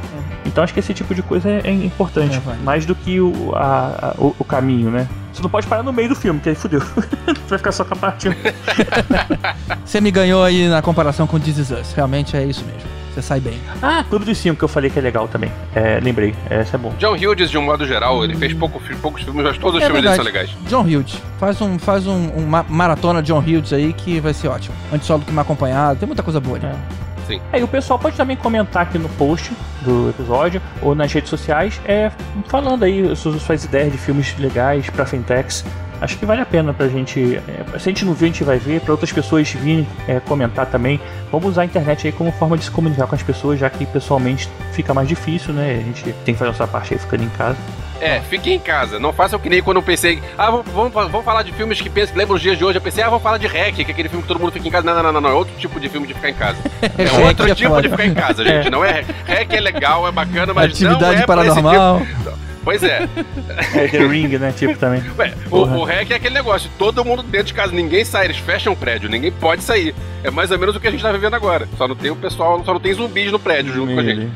Então 0.44 0.62
acho 0.62 0.75
que 0.75 0.80
esse 0.80 0.92
tipo 0.92 1.14
de 1.14 1.22
coisa 1.22 1.49
é, 1.49 1.60
é 1.64 1.70
importante, 1.72 2.37
É, 2.37 2.62
mais 2.62 2.84
do 2.84 2.94
que 2.94 3.18
o, 3.18 3.52
a- 3.54 4.12
a- 4.12 4.14
o, 4.18 4.34
o 4.38 4.44
caminho, 4.44 4.90
né? 4.90 5.06
Você 5.32 5.42
não 5.42 5.49
pode 5.49 5.66
parar 5.66 5.82
no 5.82 5.92
meio 5.92 6.08
do 6.10 6.16
filme, 6.16 6.38
que 6.40 6.49
aí 6.50 6.54
fudeu. 6.54 6.80
Você 6.80 7.06
vai 7.49 7.58
ficar 7.58 7.72
só 7.72 7.84
com 7.84 7.94
a 7.94 7.96
parte. 7.96 8.28
Você 9.84 10.00
me 10.00 10.10
ganhou 10.10 10.42
aí 10.44 10.68
na 10.68 10.82
comparação 10.82 11.26
com 11.26 11.38
This 11.38 11.58
Is 11.58 11.70
Us. 11.70 11.92
Realmente 11.94 12.37
é 12.37 12.44
isso 12.44 12.64
mesmo. 12.64 12.89
Você 13.20 13.28
sai 13.28 13.40
bem. 13.40 13.60
Ah, 13.82 14.04
Clube 14.08 14.24
dos 14.24 14.38
Cinco, 14.38 14.56
que 14.56 14.64
eu 14.64 14.68
falei 14.68 14.88
que 14.90 14.98
é 14.98 15.02
legal 15.02 15.28
também. 15.28 15.50
É, 15.74 16.00
lembrei, 16.00 16.34
esse 16.50 16.74
é 16.74 16.78
bom. 16.78 16.92
John 16.98 17.14
Hughes, 17.14 17.50
de 17.50 17.58
um 17.58 17.62
modo 17.62 17.86
geral, 17.86 18.24
ele 18.24 18.34
fez 18.36 18.52
pouco, 18.54 18.80
poucos 19.00 19.22
filmes, 19.22 19.42
mas 19.44 19.58
todos 19.58 19.76
os 19.76 19.82
É 19.82 19.86
filmes 19.86 20.02
dele 20.02 20.16
são 20.16 20.24
legais. 20.24 20.50
John 20.68 20.82
Hughes. 20.82 21.20
Faz 21.38 21.60
um, 21.60 21.78
faz 21.78 22.06
um, 22.06 22.30
um 22.36 22.46
ma- 22.46 22.64
maratona 22.68 23.22
John 23.22 23.38
Hughes 23.40 23.72
aí 23.72 23.92
que 23.92 24.20
vai 24.20 24.32
ser 24.32 24.48
ótimo. 24.48 24.74
Antes 24.92 25.06
só 25.06 25.18
do 25.18 25.24
que 25.24 25.32
me 25.32 25.40
acompanhado. 25.40 25.98
Tem 25.98 26.06
muita 26.06 26.22
coisa 26.22 26.40
boa 26.40 26.56
ali. 26.56 26.66
É. 26.66 26.74
Sim. 27.26 27.40
É, 27.52 27.60
e 27.60 27.62
o 27.62 27.68
pessoal 27.68 27.98
pode 27.98 28.16
também 28.16 28.36
comentar 28.36 28.82
aqui 28.82 28.98
no 28.98 29.08
post 29.10 29.52
do 29.82 30.10
episódio 30.10 30.60
ou 30.82 30.94
nas 30.94 31.12
redes 31.12 31.30
sociais, 31.30 31.80
é, 31.84 32.10
falando 32.48 32.84
aí 32.84 33.14
suas, 33.14 33.40
suas 33.42 33.64
ideias 33.64 33.92
de 33.92 33.98
filmes 33.98 34.34
legais 34.38 34.88
pra 34.90 35.06
Fentex. 35.06 35.64
Acho 36.00 36.16
que 36.16 36.25
vale 36.25 36.40
a 36.40 36.47
pena 36.47 36.73
pra 36.73 36.88
gente. 36.88 37.37
é, 37.47 37.78
se 37.78 37.88
a 37.88 37.92
gente 37.92 38.04
não 38.04 38.14
viu, 38.14 38.26
a 38.26 38.30
gente 38.30 38.42
vai 38.45 38.59
ver. 38.59 38.80
Pra 38.80 38.92
outras 38.92 39.12
pessoas 39.12 39.50
virem 39.50 39.87
é, 40.09 40.19
comentar 40.21 40.66
também. 40.66 40.99
Vamos 41.30 41.50
usar 41.50 41.62
a 41.62 41.64
internet 41.66 42.07
aí 42.07 42.12
como 42.12 42.33
forma 42.33 42.57
de 42.57 42.64
se 42.64 42.71
comunicar 42.71 43.07
com 43.07 43.14
as 43.14 43.23
pessoas, 43.23 43.59
já 43.61 43.69
que 43.69 43.85
pessoalmente 43.87 44.49
fica 44.73 44.95
mais 44.95 45.07
difícil, 45.09 45.52
né? 45.52 45.78
A 45.80 45.85
gente 45.85 46.02
tem 46.25 46.35
que 46.35 46.38
fazer 46.38 46.50
nossa 46.50 46.66
parte 46.66 46.95
aí 46.95 46.99
ficando 47.00 47.25
em 47.25 47.28
casa. 47.30 47.57
É, 48.00 48.19
fiquem 48.21 48.54
em 48.54 48.59
casa. 48.59 48.99
Não 48.99 49.12
façam 49.12 49.38
que 49.38 49.50
nem 49.50 49.61
quando 49.62 49.76
eu 49.76 49.83
pensei. 49.83 50.23
Ah, 50.38 50.50
vamos, 50.50 50.66
vamos, 50.73 50.92
vamos 50.95 51.23
falar 51.23 51.42
de 51.42 51.52
filmes 51.52 51.83
que 51.83 51.90
pensam, 51.90 52.14
que 52.14 52.19
lembram 52.19 52.35
os 52.37 52.40
dias 52.40 52.57
de 52.57 52.64
hoje. 52.64 52.78
Eu 52.78 52.83
pensei, 52.83 53.04
ah, 53.04 53.09
vamos 53.11 53.23
falar 53.23 53.37
de 53.37 53.47
REC, 53.47 53.75
que 53.75 53.83
é 53.83 53.92
aquele 53.92 54.09
filme 54.09 54.23
que 54.23 54.28
todo 54.28 54.40
mundo 54.40 54.52
fica 54.52 54.66
em 54.66 54.71
casa. 54.71 54.87
Não, 54.87 54.95
não, 54.95 55.02
não, 55.02 55.12
não, 55.12 55.21
não. 55.21 55.28
É 55.30 55.35
outro 55.35 55.52
tipo 55.59 55.78
de 55.78 55.87
filme 55.90 56.07
de 56.07 56.14
ficar 56.14 56.30
em 56.30 56.35
casa. 56.35 56.57
É 56.97 57.04
REC 57.04 57.26
outro 57.26 57.50
é 57.50 57.54
tipo 57.54 57.83
de 57.83 57.88
ficar 57.90 58.07
em 58.07 58.14
casa, 58.14 58.42
gente. 58.42 58.71
Não 58.71 58.83
é. 58.83 59.04
REC 59.26 59.52
é 59.52 59.61
legal, 59.61 60.09
é 60.09 60.12
bacana, 60.12 60.54
mas 60.54 60.71
Atividade 60.73 60.99
não 61.02 61.09
é 61.11 61.26
pra 61.26 61.47
esse 61.47 61.61
paranormal. 61.61 62.00
tipo- 62.00 62.29
Pois 62.62 62.82
é. 62.82 63.08
É 63.74 63.88
The 63.88 64.06
Ring, 64.06 64.28
né? 64.38 64.52
Tipo 64.52 64.76
também. 64.76 65.02
Ué, 65.18 65.34
o, 65.50 65.58
o 65.58 65.84
REC 65.84 66.10
é 66.10 66.14
aquele 66.16 66.34
negócio, 66.34 66.70
todo 66.78 67.04
mundo 67.04 67.22
dentro 67.22 67.48
de 67.48 67.54
casa, 67.54 67.72
ninguém 67.72 68.04
sai, 68.04 68.26
eles 68.26 68.36
fecham 68.38 68.72
o 68.72 68.76
prédio, 68.76 69.08
ninguém 69.08 69.32
pode 69.32 69.62
sair. 69.62 69.94
É 70.22 70.30
mais 70.30 70.50
ou 70.50 70.58
menos 70.58 70.76
o 70.76 70.80
que 70.80 70.86
a 70.88 70.90
gente 70.90 71.02
tá 71.02 71.12
vivendo 71.12 71.34
agora. 71.34 71.68
Só 71.78 71.86
não 71.88 71.96
tem 71.96 72.10
o 72.10 72.16
pessoal, 72.16 72.62
só 72.64 72.72
não 72.72 72.80
tem 72.80 72.92
zumbis 72.92 73.30
no 73.32 73.38
prédio 73.38 73.72
junto 73.72 73.94
com 73.94 74.00
a 74.00 74.02
gente. 74.02 74.28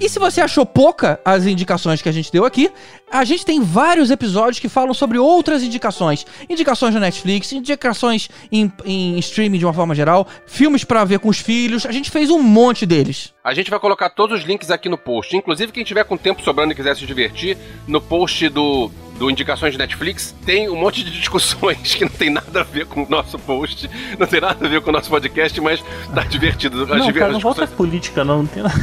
E 0.00 0.08
se 0.08 0.18
você 0.18 0.40
achou 0.40 0.64
pouca 0.64 1.20
as 1.24 1.46
indicações 1.46 2.00
que 2.00 2.08
a 2.08 2.12
gente 2.12 2.32
deu 2.32 2.44
aqui, 2.44 2.70
a 3.10 3.24
gente 3.24 3.44
tem 3.44 3.62
vários 3.62 4.10
episódios 4.10 4.58
que 4.58 4.68
falam 4.68 4.94
sobre 4.94 5.18
outras 5.18 5.62
indicações. 5.62 6.26
Indicações 6.48 6.94
na 6.94 7.00
Netflix, 7.00 7.52
indicações 7.52 8.28
em, 8.50 8.72
em 8.84 9.18
streaming 9.18 9.58
de 9.58 9.66
uma 9.66 9.74
forma 9.74 9.94
geral, 9.94 10.26
filmes 10.46 10.84
pra 10.84 11.04
ver 11.04 11.18
com 11.18 11.28
os 11.28 11.38
filhos. 11.38 11.84
A 11.86 11.92
gente 11.92 12.10
fez 12.10 12.30
um 12.30 12.42
monte 12.42 12.86
deles. 12.86 13.34
A 13.42 13.54
gente 13.54 13.70
vai 13.70 13.80
colocar 13.80 14.10
todos 14.10 14.40
os 14.40 14.46
links 14.46 14.70
aqui 14.70 14.88
no 14.88 14.98
post. 14.98 15.36
Inclusive, 15.36 15.72
quem 15.72 15.84
tiver 15.84 16.04
com 16.04 16.16
tempo 16.16 16.42
sobrando 16.42 16.72
e 16.72 16.76
quiser 16.76 16.96
se 16.96 17.06
divertir, 17.06 17.56
no 17.86 18.00
post 18.00 18.48
do, 18.48 18.90
do 19.20 19.30
Indicações 19.30 19.72
de 19.72 19.78
Netflix, 19.78 20.34
tem 20.46 20.70
um 20.70 20.76
monte 20.76 21.04
de 21.04 21.10
discussões 21.20 21.94
que 21.94 22.04
não 22.04 22.10
tem 22.10 22.30
nada 22.30 22.62
a 22.62 22.64
ver 22.64 22.86
com 22.86 23.02
o 23.04 23.06
nosso 23.08 23.38
post, 23.38 23.88
não 24.18 24.26
tem 24.26 24.40
nada 24.40 24.64
a 24.64 24.68
ver 24.68 24.80
com 24.80 24.88
o 24.88 24.92
nosso 24.92 25.10
podcast, 25.10 25.60
mas 25.60 25.84
tá 26.14 26.22
divertido. 26.22 26.82
As 26.84 26.88
Não, 26.88 27.06
diver- 27.06 27.20
cara, 27.20 27.32
não 27.34 27.38
volta 27.40 27.66
política, 27.66 28.24
não. 28.24 28.38
não 28.38 28.46
tem 28.46 28.62
nada. 28.62 28.74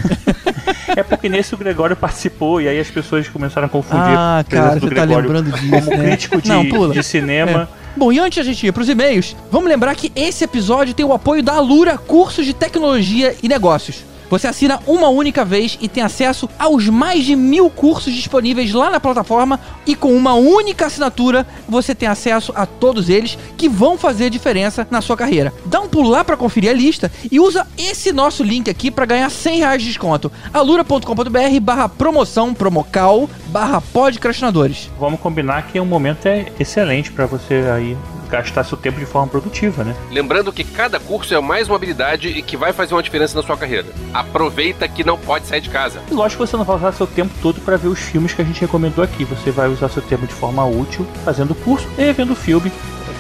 É 0.96 1.02
porque 1.02 1.28
nesse 1.28 1.54
o 1.56 1.58
Gregório 1.58 1.96
participou 1.96 2.62
e 2.62 2.68
aí 2.68 2.80
as 2.80 2.90
pessoas 2.90 3.28
começaram 3.28 3.66
a 3.66 3.70
confundir 3.70 4.04
Ah, 4.16 4.46
cara, 4.48 4.80
você 4.80 4.90
tá 4.92 5.04
lembrando 5.04 5.52
disso, 5.52 5.70
como 5.86 5.98
né? 5.98 6.08
crítico 6.10 6.42
de, 6.42 6.50
Não, 6.50 6.66
pula. 6.70 6.94
de 6.94 7.04
cinema. 7.04 7.68
Bom, 7.96 8.12
e 8.12 8.20
antes 8.20 8.38
a 8.38 8.44
gente 8.44 8.66
ir 8.68 8.72
pros 8.72 8.88
e-mails, 8.90 9.36
vamos 9.52 9.68
lembrar 9.70 9.96
que 9.96 10.12
esse 10.16 10.44
episódio 10.44 10.94
tem 10.94 11.04
o 11.06 11.14
apoio 11.14 11.42
da 11.42 11.54
Alura 11.54 11.98
Cursos 11.98 12.46
de 12.46 12.54
Tecnologia 12.54 13.36
e 13.42 13.48
Negócios. 13.48 14.04
Você 14.30 14.48
assina 14.48 14.80
uma 14.86 15.08
única 15.08 15.46
vez 15.46 15.78
e 15.82 15.88
tem 15.88 16.04
acesso 16.04 16.50
aos 16.60 16.88
mais 16.90 17.24
de 17.24 17.36
mil 17.36 17.70
cursos 17.70 18.14
disponíveis 18.14 18.74
lá 18.74 18.90
na 18.90 19.00
plataforma 19.00 19.60
e 19.86 19.96
com 19.96 20.14
uma 20.16 20.34
única 20.34 20.88
assinatura 20.88 21.48
você 21.68 21.96
tem 21.96 22.08
acesso 22.08 22.52
a 22.56 22.66
todos 22.66 23.10
eles 23.10 23.38
que 23.58 23.70
vão 23.70 23.98
fazer 23.98 24.30
diferença 24.30 24.88
na 24.92 25.02
sua 25.02 25.16
carreira. 25.16 25.54
Dá 25.66 25.80
um 25.80 25.88
pulo 25.88 26.10
lá 26.10 26.24
para 26.24 26.36
conferir 26.38 26.70
a 26.70 26.74
lista 26.74 27.12
e 27.32 27.40
usa 27.40 27.66
esse 27.78 28.12
nosso 28.12 28.44
link 28.44 28.70
aqui 28.70 28.92
para 28.92 29.06
ganhar 29.06 29.30
100 29.30 29.60
reais 29.60 29.82
de 29.82 29.88
desconto. 29.88 30.32
alura.com.br 30.54 31.60
barra 31.62 31.88
promoção 31.88 32.54
promocal 32.54 33.30
barra 33.48 33.82
podcastinadores. 33.82 34.90
Vamos 35.00 35.20
combinar 35.20 35.68
que 35.68 35.80
o 35.80 35.86
momento 35.86 36.26
é 36.26 36.52
excelente 36.60 37.12
pra 37.12 37.26
você 37.26 37.66
aí 37.74 37.98
gastar 38.30 38.64
seu 38.64 38.78
tempo 38.78 39.00
de 39.00 39.06
forma 39.06 39.28
produtiva, 39.28 39.84
né? 39.84 39.96
Lembrando 40.12 40.52
que 40.52 40.64
cada 40.64 41.00
curso 41.00 41.34
é 41.34 41.40
mais 41.40 41.68
uma 41.68 41.76
habilidade 41.76 42.28
e 42.28 42.42
que 42.42 42.58
vai 42.58 42.74
fazer 42.74 42.94
uma 42.94 43.04
diferença 43.04 43.36
na 43.36 43.46
sua 43.46 43.58
carreira. 43.58 43.88
Aproveita 44.14 44.88
que 44.88 45.04
não 45.04 45.18
pode 45.18 45.48
sair 45.48 45.62
de 45.62 45.70
casa. 45.70 46.02
E 46.10 46.14
lógico 46.14 46.44
que 46.44 46.50
você 46.50 46.58
não 46.58 46.66
vai 46.66 46.76
usar 46.76 46.92
seu 46.92 47.08
tempo 47.08 47.34
todo 47.42 47.62
pra 47.62 47.78
ver 47.78 47.88
os 47.88 48.00
filmes 48.00 48.34
que 48.34 48.42
a 48.42 48.46
gente 48.46 48.62
recomendou 48.62 49.04
aqui. 49.04 49.24
Você 49.26 49.52
vai 49.52 49.68
usar 49.68 49.90
seu 49.90 50.02
tempo 50.02 50.28
de 50.28 50.34
forma 50.34 50.66
útil, 50.66 51.08
fazendo 51.24 51.52
o 51.52 51.56
curso 51.56 51.88
e 51.98 52.12
vendo 52.14 52.34
o 52.34 52.36
filme, 52.36 52.72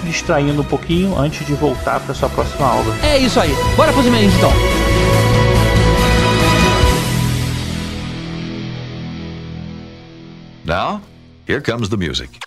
distraindo 0.03 0.61
um 0.61 0.65
pouquinho 0.65 1.17
antes 1.17 1.45
de 1.45 1.53
voltar 1.53 1.99
pra 1.99 2.13
sua 2.13 2.29
próxima 2.29 2.67
aula. 2.67 2.95
É 3.03 3.17
isso 3.17 3.39
aí. 3.39 3.53
Bora 3.75 3.91
pros 3.91 4.05
e-mails 4.05 4.33
então. 4.35 4.51
Now, 10.65 11.01
here 11.47 11.61
comes 11.61 11.87
the 11.89 11.95
music. 11.95 12.46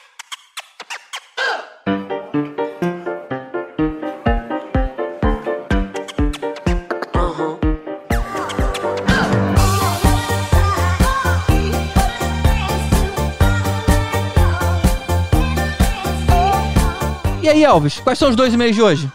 Aí, 17.60 17.64
Elvis, 17.64 18.00
quais 18.00 18.18
são 18.18 18.30
os 18.30 18.36
dois 18.36 18.52
e-mails 18.52 18.74
de 18.74 18.82
hoje? 18.82 19.10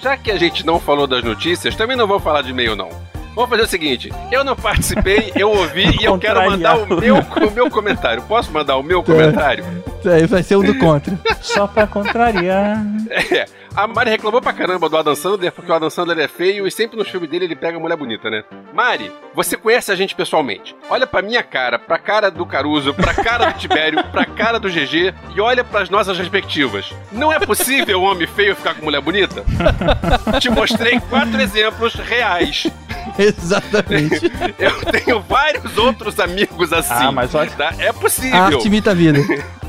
Já 0.00 0.16
que 0.16 0.30
a 0.30 0.36
gente 0.36 0.64
não 0.64 0.78
falou 0.78 1.06
das 1.06 1.24
notícias, 1.24 1.74
também 1.74 1.96
não 1.96 2.06
vou 2.06 2.20
falar 2.20 2.42
de 2.42 2.50
e-mail, 2.50 2.76
não. 2.76 2.90
Vamos 3.34 3.50
fazer 3.50 3.62
o 3.62 3.66
seguinte: 3.66 4.12
eu 4.30 4.44
não 4.44 4.54
participei, 4.54 5.32
eu 5.34 5.50
ouvi 5.50 5.96
e 6.00 6.04
eu 6.04 6.18
quero 6.18 6.44
mandar 6.48 6.76
o 6.78 7.00
meu, 7.00 7.16
o 7.16 7.50
meu 7.50 7.70
comentário. 7.70 8.22
Posso 8.22 8.52
mandar 8.52 8.76
o 8.76 8.82
meu 8.82 9.02
comentário? 9.02 9.64
É, 10.04 10.26
vai 10.26 10.42
ser 10.42 10.56
o 10.56 10.62
do 10.62 10.78
contra. 10.78 11.18
Só 11.40 11.66
pra 11.66 11.86
contrariar. 11.86 12.84
É. 13.10 13.46
A 13.76 13.88
Mari 13.88 14.08
reclamou 14.10 14.40
pra 14.40 14.52
caramba 14.52 14.88
do 14.88 14.96
Adam 14.96 15.16
Sandler, 15.16 15.50
porque 15.50 15.70
o 15.70 15.74
Adam 15.74 15.90
Sandler 15.90 16.18
é 16.20 16.28
feio 16.28 16.64
e 16.64 16.70
sempre 16.70 16.96
nos 16.96 17.08
filmes 17.08 17.28
dele 17.28 17.46
ele 17.46 17.56
pega 17.56 17.76
mulher 17.78 17.96
bonita, 17.96 18.30
né? 18.30 18.44
Mari, 18.72 19.10
você 19.34 19.56
conhece 19.56 19.90
a 19.90 19.96
gente 19.96 20.14
pessoalmente. 20.14 20.76
Olha 20.88 21.08
pra 21.08 21.20
minha 21.20 21.42
cara, 21.42 21.76
pra 21.76 21.98
cara 21.98 22.30
do 22.30 22.46
Caruso, 22.46 22.94
pra 22.94 23.12
cara 23.12 23.50
do 23.50 23.58
Tibério, 23.58 24.02
pra 24.12 24.24
cara 24.26 24.60
do 24.60 24.68
GG 24.68 25.12
e 25.34 25.40
olha 25.40 25.64
pras 25.64 25.90
nossas 25.90 26.16
respectivas. 26.16 26.92
Não 27.10 27.32
é 27.32 27.40
possível 27.40 28.00
um 28.00 28.04
homem 28.04 28.28
feio 28.28 28.54
ficar 28.54 28.74
com 28.74 28.84
mulher 28.84 29.00
bonita? 29.00 29.44
Te 30.40 30.48
mostrei 30.50 31.00
quatro 31.10 31.40
exemplos 31.40 31.94
reais. 31.94 32.68
Exatamente. 33.18 34.30
Eu 34.56 34.92
tenho 34.92 35.20
vários 35.20 35.76
outros 35.76 36.20
amigos 36.20 36.72
assim. 36.72 36.92
Ah, 36.94 37.10
mas 37.12 37.34
olha- 37.34 37.50
tá? 37.50 37.74
É 37.78 37.88
A 37.88 37.94
possível. 37.94 38.38
arte 38.40 38.66
imita 38.68 38.92
a 38.92 38.94
vida. 38.94 39.18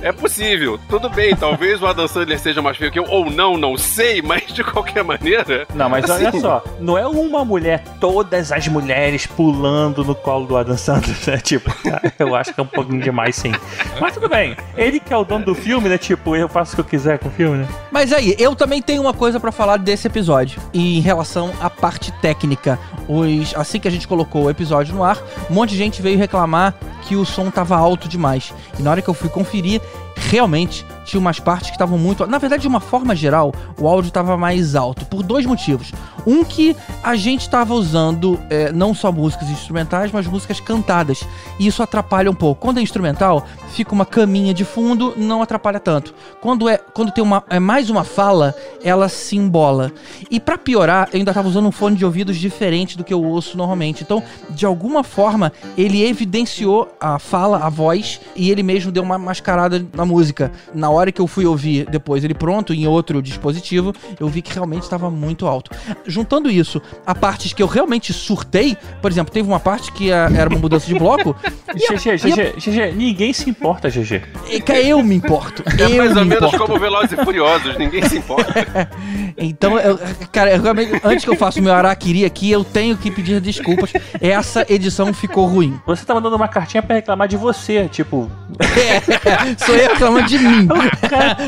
É 0.05 0.11
possível. 0.11 0.79
Tudo 0.87 1.09
bem, 1.09 1.35
talvez 1.35 1.81
o 1.81 1.87
Adam 1.87 2.07
Sandler 2.07 2.37
seja 2.37 2.61
mais 2.61 2.77
feio 2.77 2.91
que 2.91 2.99
eu, 2.99 3.05
ou 3.09 3.27
não, 3.27 3.57
não 3.57 3.75
sei, 3.75 4.21
mas 4.21 4.43
de 4.53 4.63
qualquer 4.63 5.03
maneira. 5.03 5.65
Não, 5.73 5.89
mas 5.89 6.07
olha 6.07 6.29
Assim. 6.29 6.41
só, 6.41 6.63
não 6.79 6.95
é 6.95 7.07
uma 7.07 7.43
mulher, 7.43 7.83
todas 7.99 8.51
as 8.51 8.67
mulheres 8.67 9.25
pulando 9.25 10.03
no 10.05 10.13
colo 10.13 10.45
do 10.45 10.55
Adam 10.57 10.77
Sandler, 10.77 11.17
né? 11.25 11.37
Tipo, 11.37 11.73
eu 12.19 12.35
acho 12.35 12.53
que 12.53 12.59
é 12.59 12.63
um 12.63 12.67
pouquinho 12.67 13.01
demais, 13.01 13.35
sim. 13.35 13.51
Mas 13.99 14.13
tudo 14.13 14.29
bem, 14.29 14.55
ele 14.77 14.99
que 14.99 15.11
é 15.11 15.17
o 15.17 15.23
dono 15.23 15.43
do 15.43 15.55
filme, 15.55 15.89
né? 15.89 15.97
Tipo, 15.97 16.35
eu 16.35 16.47
faço 16.47 16.73
o 16.73 16.75
que 16.75 16.81
eu 16.81 16.85
quiser 16.85 17.17
com 17.17 17.29
o 17.29 17.31
filme, 17.31 17.57
né? 17.57 17.67
Mas 17.91 18.13
aí, 18.13 18.35
eu 18.37 18.55
também 18.55 18.83
tenho 18.83 19.01
uma 19.01 19.13
coisa 19.13 19.39
pra 19.39 19.51
falar 19.51 19.77
desse 19.77 20.05
episódio. 20.05 20.61
Em 20.71 20.99
relação 20.99 21.51
à 21.59 21.67
parte 21.67 22.11
técnica. 22.21 22.77
Os, 23.07 23.55
assim 23.55 23.79
que 23.79 23.87
a 23.87 23.91
gente 23.91 24.07
colocou 24.07 24.43
o 24.43 24.49
episódio 24.51 24.93
no 24.93 25.03
ar, 25.03 25.17
um 25.49 25.53
monte 25.55 25.71
de 25.71 25.77
gente 25.77 25.99
veio 25.99 26.17
reclamar 26.19 26.75
que 27.07 27.15
o 27.15 27.25
som 27.25 27.49
tava 27.51 27.77
alto 27.77 28.07
demais. 28.07 28.53
E 28.77 28.81
na 28.81 28.91
hora 28.91 29.01
que 29.01 29.09
eu 29.09 29.13
fui 29.13 29.29
conferir, 29.29 29.81
realmente 30.15 30.85
tinha 31.05 31.19
umas 31.19 31.39
partes 31.39 31.69
que 31.69 31.75
estavam 31.75 31.97
muito. 31.97 32.25
Na 32.27 32.37
verdade, 32.37 32.63
de 32.63 32.67
uma 32.67 32.79
forma 32.79 33.15
geral, 33.15 33.53
o 33.79 33.87
áudio 33.87 34.09
estava 34.09 34.35
mais 34.35 34.75
alto. 34.75 35.05
Por 35.05 35.23
dois 35.23 35.45
motivos. 35.45 35.93
Um 36.27 36.43
que 36.43 36.75
a 37.03 37.15
gente 37.15 37.41
estava 37.41 37.73
usando 37.73 38.39
é, 38.49 38.71
não 38.71 38.93
só 38.93 39.11
músicas 39.11 39.49
instrumentais, 39.49 40.11
mas 40.11 40.27
músicas 40.27 40.59
cantadas. 40.59 41.23
E 41.59 41.67
isso 41.67 41.83
atrapalha 41.83 42.29
um 42.29 42.35
pouco. 42.35 42.61
Quando 42.61 42.79
é 42.79 42.81
instrumental, 42.81 43.45
fica 43.69 43.93
uma 43.93 44.05
caminha 44.05 44.53
de 44.53 44.65
fundo, 44.65 45.13
não 45.15 45.41
atrapalha 45.41 45.79
tanto. 45.79 46.13
Quando 46.41 46.67
é 46.67 46.77
quando 46.77 47.11
tem 47.11 47.23
uma, 47.23 47.43
é 47.49 47.59
mais 47.59 47.89
uma 47.89 48.03
fala, 48.03 48.55
ela 48.83 49.07
se 49.07 49.35
embola. 49.35 49.91
E 50.31 50.39
pra 50.39 50.57
piorar, 50.57 51.09
eu 51.11 51.19
ainda 51.19 51.33
tava 51.33 51.47
usando 51.47 51.67
um 51.67 51.71
fone 51.71 51.95
de 51.95 52.05
ouvidos 52.05 52.37
diferente 52.37 52.97
do 52.97 53.03
que 53.03 53.13
eu 53.13 53.23
ouço 53.23 53.57
normalmente. 53.57 54.03
Então, 54.03 54.23
de 54.49 54.65
alguma 54.65 55.03
forma, 55.03 55.51
ele 55.77 56.03
evidenciou 56.03 56.89
a 56.99 57.19
fala, 57.19 57.59
a 57.59 57.69
voz, 57.69 58.19
e 58.35 58.49
ele 58.49 58.63
mesmo 58.63 58.91
deu 58.91 59.03
uma 59.03 59.17
mascarada 59.17 59.85
na 59.93 60.05
música. 60.05 60.51
Na 60.73 60.89
hora 60.95 61.11
que 61.11 61.21
eu 61.21 61.27
fui 61.27 61.45
ouvir 61.45 61.85
depois 61.89 62.23
ele 62.23 62.33
pronto, 62.33 62.73
em 62.73 62.87
outro 62.87 63.21
dispositivo, 63.21 63.93
eu 64.19 64.27
vi 64.27 64.41
que 64.41 64.53
realmente 64.53 64.83
estava 64.83 65.09
muito 65.11 65.45
alto. 65.47 65.71
Juntando 66.05 66.49
isso 66.49 66.81
a 67.05 67.13
partes 67.13 67.53
que 67.53 67.61
eu 67.61 67.67
realmente 67.67 68.11
surtei, 68.13 68.77
por 69.01 69.11
exemplo, 69.11 69.33
teve 69.33 69.47
uma 69.47 69.59
parte 69.59 69.91
que 69.91 70.11
a- 70.11 70.29
era 70.35 70.49
uma 70.49 70.59
mudança 70.59 70.87
de 70.87 70.95
bloco, 70.97 71.35
GG, 71.73 72.17
GG, 72.17 72.53
GG, 72.59 72.91
ninguém 72.95 73.33
se 73.33 73.49
importa, 73.49 73.89
GG. 73.89 74.21
cara, 74.65 74.81
eu 74.81 75.03
me 75.03 75.15
importo. 75.15 75.63
É 75.79 75.83
eu 75.83 75.97
mais 75.97 76.15
ou 76.15 76.23
me 76.23 76.29
menos 76.29 76.47
importo. 76.53 76.57
como 76.65 76.79
Velozes 76.79 77.11
e 77.11 77.23
Furiosos, 77.23 77.77
ninguém 77.77 78.07
se 78.07 78.17
importa. 78.17 78.53
Então, 79.37 79.77
eu, 79.77 79.99
cara, 80.31 80.51
eu 80.55 80.61
antes 81.03 81.25
que 81.25 81.29
eu 81.29 81.35
faça 81.35 81.59
o 81.59 81.63
meu 81.63 81.73
araquiri 81.73 82.23
aqui, 82.23 82.49
eu 82.49 82.63
tenho 82.63 82.95
que 82.95 83.11
pedir 83.11 83.41
desculpas. 83.41 83.91
Essa 84.21 84.65
edição 84.69 85.13
ficou 85.13 85.45
ruim. 85.45 85.77
Você 85.85 86.05
tá 86.05 86.13
mandando 86.13 86.35
uma 86.37 86.47
cartinha 86.47 86.81
pra 86.81 86.95
reclamar 86.95 87.27
de 87.27 87.35
você, 87.35 87.89
tipo, 87.89 88.31
É, 88.59 89.55
sou 89.65 89.75
eu 89.75 89.89
reclamando 89.89 90.27
de 90.27 90.39
mim. 90.39 90.67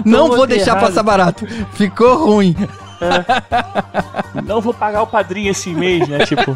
Não 0.04 0.28
vou 0.28 0.46
deixar 0.46 0.72
errado. 0.72 0.82
passar 0.88 1.04
barato. 1.04 1.46
Ficou 1.74 2.26
ruim. 2.26 2.56
não 4.46 4.60
vou 4.60 4.74
pagar 4.74 5.04
o 5.04 5.08
padrinho 5.08 5.52
esse 5.52 5.70
mês, 5.70 6.08
né? 6.08 6.26
Tipo. 6.26 6.56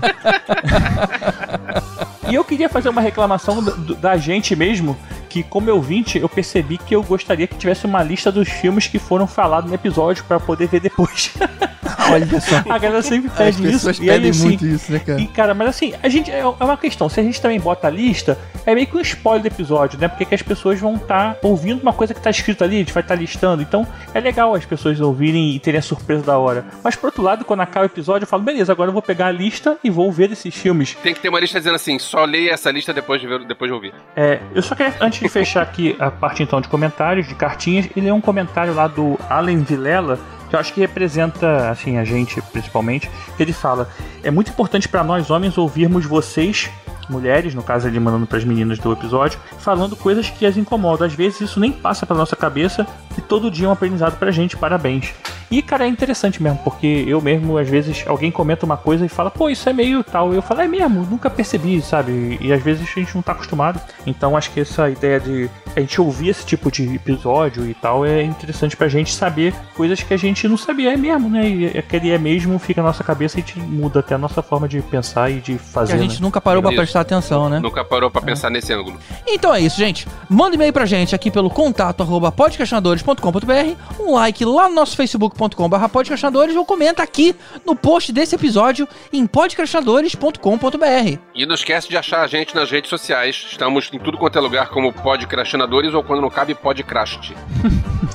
E 2.29 2.35
eu 2.35 2.43
queria 2.43 2.69
fazer 2.69 2.89
uma 2.89 3.01
reclamação 3.01 3.61
do- 3.63 3.95
da 3.95 4.17
gente 4.17 4.55
mesmo, 4.55 4.97
que 5.31 5.43
como 5.43 5.71
ouvinte, 5.71 6.19
eu 6.19 6.27
percebi 6.27 6.77
que 6.77 6.93
eu 6.93 7.01
gostaria 7.01 7.47
que 7.47 7.55
tivesse 7.55 7.85
uma 7.85 8.03
lista 8.03 8.29
dos 8.29 8.49
filmes 8.49 8.87
que 8.87 8.99
foram 8.99 9.25
falados 9.25 9.69
no 9.69 9.75
episódio 9.75 10.25
pra 10.25 10.41
poder 10.41 10.67
ver 10.67 10.81
depois. 10.81 11.33
Olha 12.13 12.41
só. 12.41 12.63
A 12.69 12.78
galera 12.78 13.02
sempre 13.02 13.30
As 13.32 13.38
pede 13.38 13.63
isso. 13.63 13.71
pessoas 13.71 14.00
e 14.00 14.02
aí, 14.02 14.08
pedem 14.08 14.30
assim, 14.32 14.47
muito 14.47 14.65
isso, 14.65 14.91
né, 14.91 15.00
cara? 15.00 15.21
E, 15.21 15.28
cara, 15.28 15.54
mas 15.54 15.69
assim, 15.69 15.93
a 16.02 16.10
gente. 16.10 16.30
É 16.30 16.41
é 16.41 16.63
uma 16.63 16.78
questão. 16.78 17.10
Se 17.10 17.19
a 17.19 17.24
gente 17.24 17.41
também 17.41 17.60
bota 17.60 17.88
a 17.88 17.89
lista, 17.89 18.38
é 18.65 18.74
meio 18.76 18.88
que 18.88 18.97
um 18.97 19.02
spoiler 19.02 19.41
do 19.41 19.47
episódio, 19.47 20.00
né? 20.00 20.08
Porque 20.08 20.26
que 20.26 20.36
as 20.36 20.41
pessoas 20.41 20.80
vão 20.80 20.95
estar 20.95 21.38
ouvindo 21.41 21.82
uma 21.82 21.93
coisa 21.93 22.13
que 22.13 22.21
tá 22.21 22.30
escrita 22.30 22.65
ali, 22.65 22.76
a 22.76 22.80
gente 22.80 22.93
vai 22.93 23.02
estar 23.02 23.15
listando. 23.15 23.62
Então, 23.62 23.88
é 24.13 24.19
legal 24.19 24.54
as 24.54 24.65
pessoas 24.65 25.00
ouvirem 25.00 25.56
e 25.56 25.60
terem 25.60 25.80
a 25.80 25.82
surpresa 25.82 26.24
da 26.24 26.38
hora. 26.38 26.65
Mas, 26.84 26.95
por 26.95 27.08
outro 27.08 27.24
lado, 27.24 27.45
quando 27.45 27.62
acaba 27.62 27.86
o 27.86 27.88
episódio, 27.88 28.24
eu 28.26 28.28
falo, 28.28 28.43
beleza, 28.43 28.71
agora 28.71 28.89
eu 28.89 28.93
vou 28.93 29.02
pegar 29.02 29.28
a 29.28 29.32
lista 29.32 29.78
e 29.84 29.89
vou 29.89 30.12
ver 30.12 30.32
esses 30.32 30.54
filmes. 30.54 30.95
Tem 31.02 31.13
que 31.13 31.19
ter 31.19 31.30
uma 31.30 31.39
lista 31.39 31.60
dizendo 31.60 31.76
assim: 31.76 31.97
só 32.00 32.26
leia 32.26 32.52
essa 32.52 32.71
lista 32.71 32.93
depois 32.93 33.21
de, 33.21 33.28
ver, 33.28 33.45
depois 33.45 33.69
de 33.69 33.74
ouvir. 33.74 33.93
É, 34.15 34.39
eu 34.54 34.62
só 34.62 34.76
queria, 34.76 34.93
antes 35.00 35.19
de 35.19 35.30
fechar 35.30 35.62
aqui 35.62 35.95
a 36.00 36.12
parte 36.12 36.43
então 36.43 36.60
de 36.62 36.67
comentários, 36.67 37.28
de 37.28 37.36
cartinhas, 37.36 37.88
ele 37.95 38.08
é 38.08 38.13
um 38.13 38.21
comentário 38.21 38.74
lá 38.74 38.88
do 38.88 39.17
Allen 39.30 39.60
Vilela, 39.63 40.19
que 40.51 40.55
eu 40.55 40.59
acho 40.59 40.73
que 40.73 40.81
representa, 40.81 41.69
assim, 41.69 41.97
a 41.97 42.03
gente 42.03 42.41
principalmente, 42.51 43.09
ele 43.39 43.53
fala: 43.53 43.89
É 44.21 44.29
muito 44.29 44.51
importante 44.51 44.87
para 44.87 45.03
nós 45.03 45.31
homens 45.31 45.57
ouvirmos 45.57 46.05
vocês 46.05 46.69
mulheres, 47.09 47.55
no 47.55 47.63
caso 47.63 47.87
ele 47.87 47.99
mandando 47.99 48.27
para 48.27 48.37
as 48.37 48.43
meninas 48.43 48.77
do 48.77 48.91
episódio, 48.91 49.39
falando 49.57 49.95
coisas 49.95 50.29
que 50.29 50.45
as 50.45 50.55
incomodam. 50.55 51.07
Às 51.07 51.13
vezes 51.13 51.41
isso 51.41 51.59
nem 51.59 51.71
passa 51.71 52.05
pela 52.05 52.19
nossa 52.19 52.35
cabeça 52.35 52.85
e 53.17 53.21
todo 53.21 53.49
dia 53.49 53.65
é 53.65 53.69
um 53.69 53.71
aprendizado 53.71 54.17
pra 54.17 54.31
gente. 54.31 54.55
Parabéns. 54.55 55.13
E, 55.51 55.61
cara, 55.61 55.85
é 55.85 55.87
interessante 55.87 56.41
mesmo, 56.41 56.59
porque 56.63 57.03
eu 57.05 57.21
mesmo, 57.21 57.57
às 57.57 57.67
vezes, 57.67 58.05
alguém 58.07 58.31
comenta 58.31 58.65
uma 58.65 58.77
coisa 58.77 59.05
e 59.05 59.09
fala, 59.09 59.29
pô, 59.29 59.49
isso 59.49 59.67
é 59.67 59.73
meio 59.73 60.01
tal. 60.01 60.33
Eu 60.33 60.41
falo, 60.41 60.61
é 60.61 60.67
mesmo, 60.67 61.05
nunca 61.05 61.29
percebi, 61.29 61.81
sabe? 61.81 62.37
E 62.39 62.53
às 62.53 62.63
vezes 62.63 62.83
a 62.83 62.99
gente 62.99 63.13
não 63.13 63.21
tá 63.21 63.33
acostumado. 63.33 63.81
Então 64.07 64.37
acho 64.37 64.49
que 64.51 64.61
essa 64.61 64.89
ideia 64.89 65.19
de 65.19 65.49
a 65.75 65.79
gente 65.79 65.99
ouvir 65.99 66.29
esse 66.29 66.45
tipo 66.45 66.71
de 66.71 66.95
episódio 66.95 67.69
e 67.69 67.73
tal 67.73 68.05
é 68.05 68.23
interessante 68.23 68.75
pra 68.75 68.87
gente 68.87 69.13
saber 69.13 69.53
coisas 69.75 70.01
que 70.01 70.13
a 70.13 70.17
gente 70.17 70.47
não 70.47 70.57
sabia, 70.57 70.93
é 70.93 70.97
mesmo, 70.97 71.29
né? 71.29 71.49
E 71.49 71.77
aquele 71.77 72.11
é 72.11 72.17
mesmo 72.17 72.57
fica 72.59 72.81
na 72.81 72.87
nossa 72.87 73.03
cabeça 73.03 73.37
e 73.37 73.43
a 73.43 73.45
gente 73.45 73.59
muda 73.59 73.99
até 73.99 74.15
a 74.15 74.17
nossa 74.17 74.41
forma 74.41 74.67
de 74.67 74.81
pensar 74.81 75.29
e 75.29 75.39
de 75.39 75.57
fazer. 75.57 75.93
Que 75.93 75.99
a 75.99 76.01
gente 76.01 76.15
né? 76.15 76.21
nunca 76.21 76.39
parou 76.39 76.61
pra 76.61 76.71
Isso. 76.71 76.81
prestar 76.81 77.01
atenção, 77.01 77.49
né? 77.49 77.59
Nunca 77.59 77.83
parou 77.83 78.09
pra 78.09 78.21
pensar 78.21 78.49
nesse 78.49 78.71
ângulo. 78.73 78.97
Então 79.27 79.53
é 79.53 79.59
isso, 79.59 79.77
gente. 79.77 80.07
Manda 80.29 80.55
e-mail 80.55 80.71
pra 80.71 80.85
gente 80.85 81.13
aqui 81.13 81.29
pelo 81.29 81.49
contato 81.49 82.01
arroba 82.01 82.31
podcastinadores.com.br, 82.31 83.99
um 83.99 84.13
like 84.13 84.45
lá 84.45 84.69
no 84.69 84.75
nosso 84.75 84.95
facebook.com.br 85.41 85.88
podcastinadores 85.89 86.56
ou 86.56 86.65
comenta 86.65 87.01
aqui 87.01 87.36
no 87.65 87.75
post 87.75 88.13
desse 88.13 88.36
episódio 88.36 88.88
em 89.12 89.25
podcastinadores.com.br. 89.25 91.17
E 91.34 91.45
não 91.45 91.56
esquece 91.56 91.89
de 91.89 91.97
achar 91.97 92.21
a 92.21 92.27
gente 92.27 92.54
nas 92.54 92.69
redes 92.69 92.89
sociais. 92.89 93.47
Estamos 93.51 93.89
em 93.91 93.99
tudo 93.99 94.17
quanto 94.17 94.38
é 94.38 94.41
lugar 94.41 94.69
como 94.69 94.93
Podcrastinadores 94.93 95.93
ou 95.93 96.04
quando 96.04 96.21
não 96.21 96.30
cabe 96.30 96.54
Podcrast. 96.54 97.34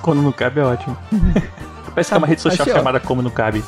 Quando 0.03 0.23
não 0.23 0.31
cabe 0.31 0.61
é 0.61 0.63
ótimo. 0.63 0.97
Parece 1.95 2.11
que 2.11 2.15
é 2.15 2.19
uma 2.19 2.27
rede 2.27 2.41
social 2.41 2.63
Achei, 2.63 2.73
ó. 2.75 2.77
chamada 2.77 3.01
Como 3.01 3.23
Não 3.23 3.31
Cabe. 3.31 3.65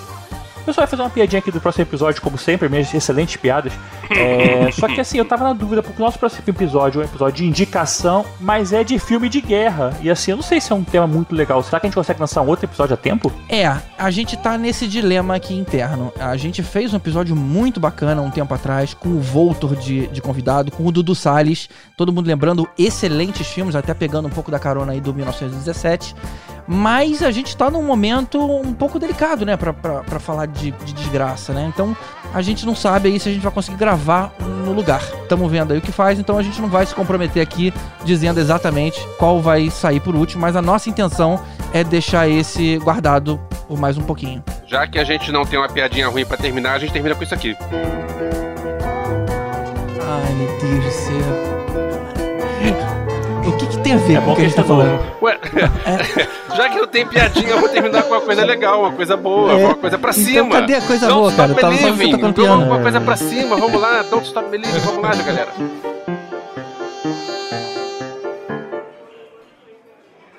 Eu 0.68 0.74
só 0.74 0.82
ia 0.82 0.86
fazer 0.86 1.00
uma 1.00 1.08
piadinha 1.08 1.38
aqui 1.38 1.50
do 1.50 1.62
próximo 1.62 1.82
episódio, 1.84 2.20
como 2.20 2.36
sempre, 2.36 2.68
minhas 2.68 2.92
excelentes 2.92 3.36
piadas. 3.36 3.72
É, 4.10 4.70
só 4.78 4.86
que 4.86 5.00
assim, 5.00 5.16
eu 5.16 5.24
tava 5.24 5.44
na 5.44 5.54
dúvida, 5.54 5.82
porque 5.82 6.00
o 6.00 6.04
nosso 6.04 6.18
próximo 6.18 6.44
episódio 6.46 7.00
é 7.00 7.04
um 7.04 7.08
episódio 7.08 7.36
de 7.36 7.46
indicação, 7.46 8.22
mas 8.38 8.70
é 8.70 8.84
de 8.84 8.98
filme 8.98 9.30
de 9.30 9.40
guerra. 9.40 9.96
E 10.02 10.10
assim, 10.10 10.32
eu 10.32 10.36
não 10.36 10.44
sei 10.44 10.60
se 10.60 10.70
é 10.70 10.74
um 10.74 10.84
tema 10.84 11.06
muito 11.06 11.34
legal. 11.34 11.62
Será 11.62 11.80
que 11.80 11.86
a 11.86 11.88
gente 11.88 11.94
consegue 11.94 12.20
lançar 12.20 12.42
um 12.42 12.46
outro 12.48 12.66
episódio 12.66 12.92
a 12.92 12.96
tempo? 12.98 13.32
É, 13.48 13.66
a 13.96 14.10
gente 14.10 14.36
tá 14.36 14.58
nesse 14.58 14.86
dilema 14.86 15.36
aqui 15.36 15.54
interno. 15.54 16.12
A 16.20 16.36
gente 16.36 16.62
fez 16.62 16.92
um 16.92 16.98
episódio 16.98 17.34
muito 17.34 17.80
bacana 17.80 18.20
um 18.20 18.30
tempo 18.30 18.52
atrás, 18.52 18.92
com 18.92 19.08
o 19.08 19.20
Voltor 19.20 19.74
de, 19.74 20.06
de 20.08 20.20
convidado, 20.20 20.70
com 20.70 20.84
o 20.84 20.92
Dudu 20.92 21.14
Salles. 21.14 21.70
Todo 21.96 22.12
mundo 22.12 22.26
lembrando 22.26 22.68
excelentes 22.76 23.46
filmes, 23.46 23.74
até 23.74 23.94
pegando 23.94 24.28
um 24.28 24.30
pouco 24.30 24.50
da 24.50 24.58
carona 24.58 24.92
aí 24.92 25.00
do 25.00 25.14
1917. 25.14 26.14
Mas 26.70 27.22
a 27.22 27.30
gente 27.30 27.56
tá 27.56 27.70
num 27.70 27.82
momento 27.82 28.38
um 28.38 28.74
pouco 28.74 28.98
delicado, 28.98 29.46
né, 29.46 29.56
pra, 29.56 29.72
pra, 29.72 30.00
pra 30.02 30.20
falar 30.20 30.46
de, 30.46 30.70
de 30.70 30.92
desgraça, 30.92 31.54
né? 31.54 31.64
Então 31.72 31.96
a 32.34 32.42
gente 32.42 32.66
não 32.66 32.74
sabe 32.74 33.08
aí 33.08 33.18
se 33.18 33.26
a 33.26 33.32
gente 33.32 33.42
vai 33.42 33.50
conseguir 33.50 33.78
gravar 33.78 34.34
no 34.38 34.72
lugar. 34.74 35.00
Tamo 35.30 35.48
vendo 35.48 35.72
aí 35.72 35.78
o 35.78 35.80
que 35.82 35.90
faz, 35.90 36.18
então 36.18 36.36
a 36.36 36.42
gente 36.42 36.60
não 36.60 36.68
vai 36.68 36.84
se 36.84 36.94
comprometer 36.94 37.42
aqui 37.42 37.72
dizendo 38.04 38.38
exatamente 38.38 39.00
qual 39.18 39.40
vai 39.40 39.70
sair 39.70 39.98
por 40.00 40.14
último, 40.14 40.42
mas 40.42 40.56
a 40.56 40.62
nossa 40.62 40.90
intenção 40.90 41.40
é 41.72 41.82
deixar 41.82 42.28
esse 42.28 42.76
guardado 42.78 43.40
por 43.66 43.78
mais 43.78 43.96
um 43.96 44.02
pouquinho. 44.02 44.44
Já 44.66 44.86
que 44.86 44.98
a 44.98 45.04
gente 45.04 45.32
não 45.32 45.46
tem 45.46 45.58
uma 45.58 45.68
piadinha 45.68 46.06
ruim 46.08 46.26
pra 46.26 46.36
terminar, 46.36 46.74
a 46.74 46.78
gente 46.78 46.92
termina 46.92 47.14
com 47.14 47.22
isso 47.22 47.34
aqui. 47.34 47.56
Ai, 50.02 50.34
meu 50.34 50.58
Deus 50.58 50.84
do 50.84 50.90
céu. 50.90 51.48
O 53.46 53.52
que, 53.56 53.66
que 53.66 53.78
tem 53.78 53.94
a 53.94 53.96
ver 53.96 54.16
É 54.16 54.20
com 54.20 54.32
o 54.32 54.34
que 54.34 54.42
a 54.42 54.44
gente 54.44 54.54
tá 54.54 54.62
gente 54.62 54.68
falando? 54.68 55.00
Ué, 55.22 55.38
já 56.58 56.68
que 56.68 56.76
não 56.76 56.86
tem 56.88 57.06
piadinha, 57.06 57.50
eu 57.50 57.60
vou 57.60 57.68
terminar 57.68 58.02
com 58.02 58.10
uma 58.10 58.20
coisa 58.20 58.44
legal, 58.44 58.80
uma 58.80 58.92
coisa 58.92 59.16
boa, 59.16 59.52
É. 59.52 59.64
uma 59.64 59.74
coisa 59.76 59.96
pra 59.96 60.10
Então, 60.10 60.24
cima. 60.24 60.50
cadê 60.60 60.74
a 60.74 60.80
coisa 60.80 61.06
Don't 61.06 61.20
boa, 61.20 61.32
cara? 61.32 61.54
Tava 61.54 61.76
só 61.76 61.86
tocando 61.88 62.02
Então, 62.04 62.32
piano. 62.32 62.64
uma 62.66 62.80
coisa 62.80 63.00
pra 63.00 63.16
cima, 63.16 63.56
vamos 63.56 63.80
lá. 63.80 64.02
Don't 64.02 64.26
Stop 64.26 64.48
Believing, 64.50 64.80
vamos 64.80 65.02
lá, 65.02 65.14
galera. 65.14 65.48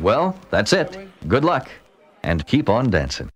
Well, 0.02 0.36
that's 0.50 0.74
it. 0.74 0.98
Good 1.28 1.46
luck. 1.46 1.68
And 2.24 2.46
keep 2.46 2.70
on 2.70 2.90
dancing. 2.90 3.30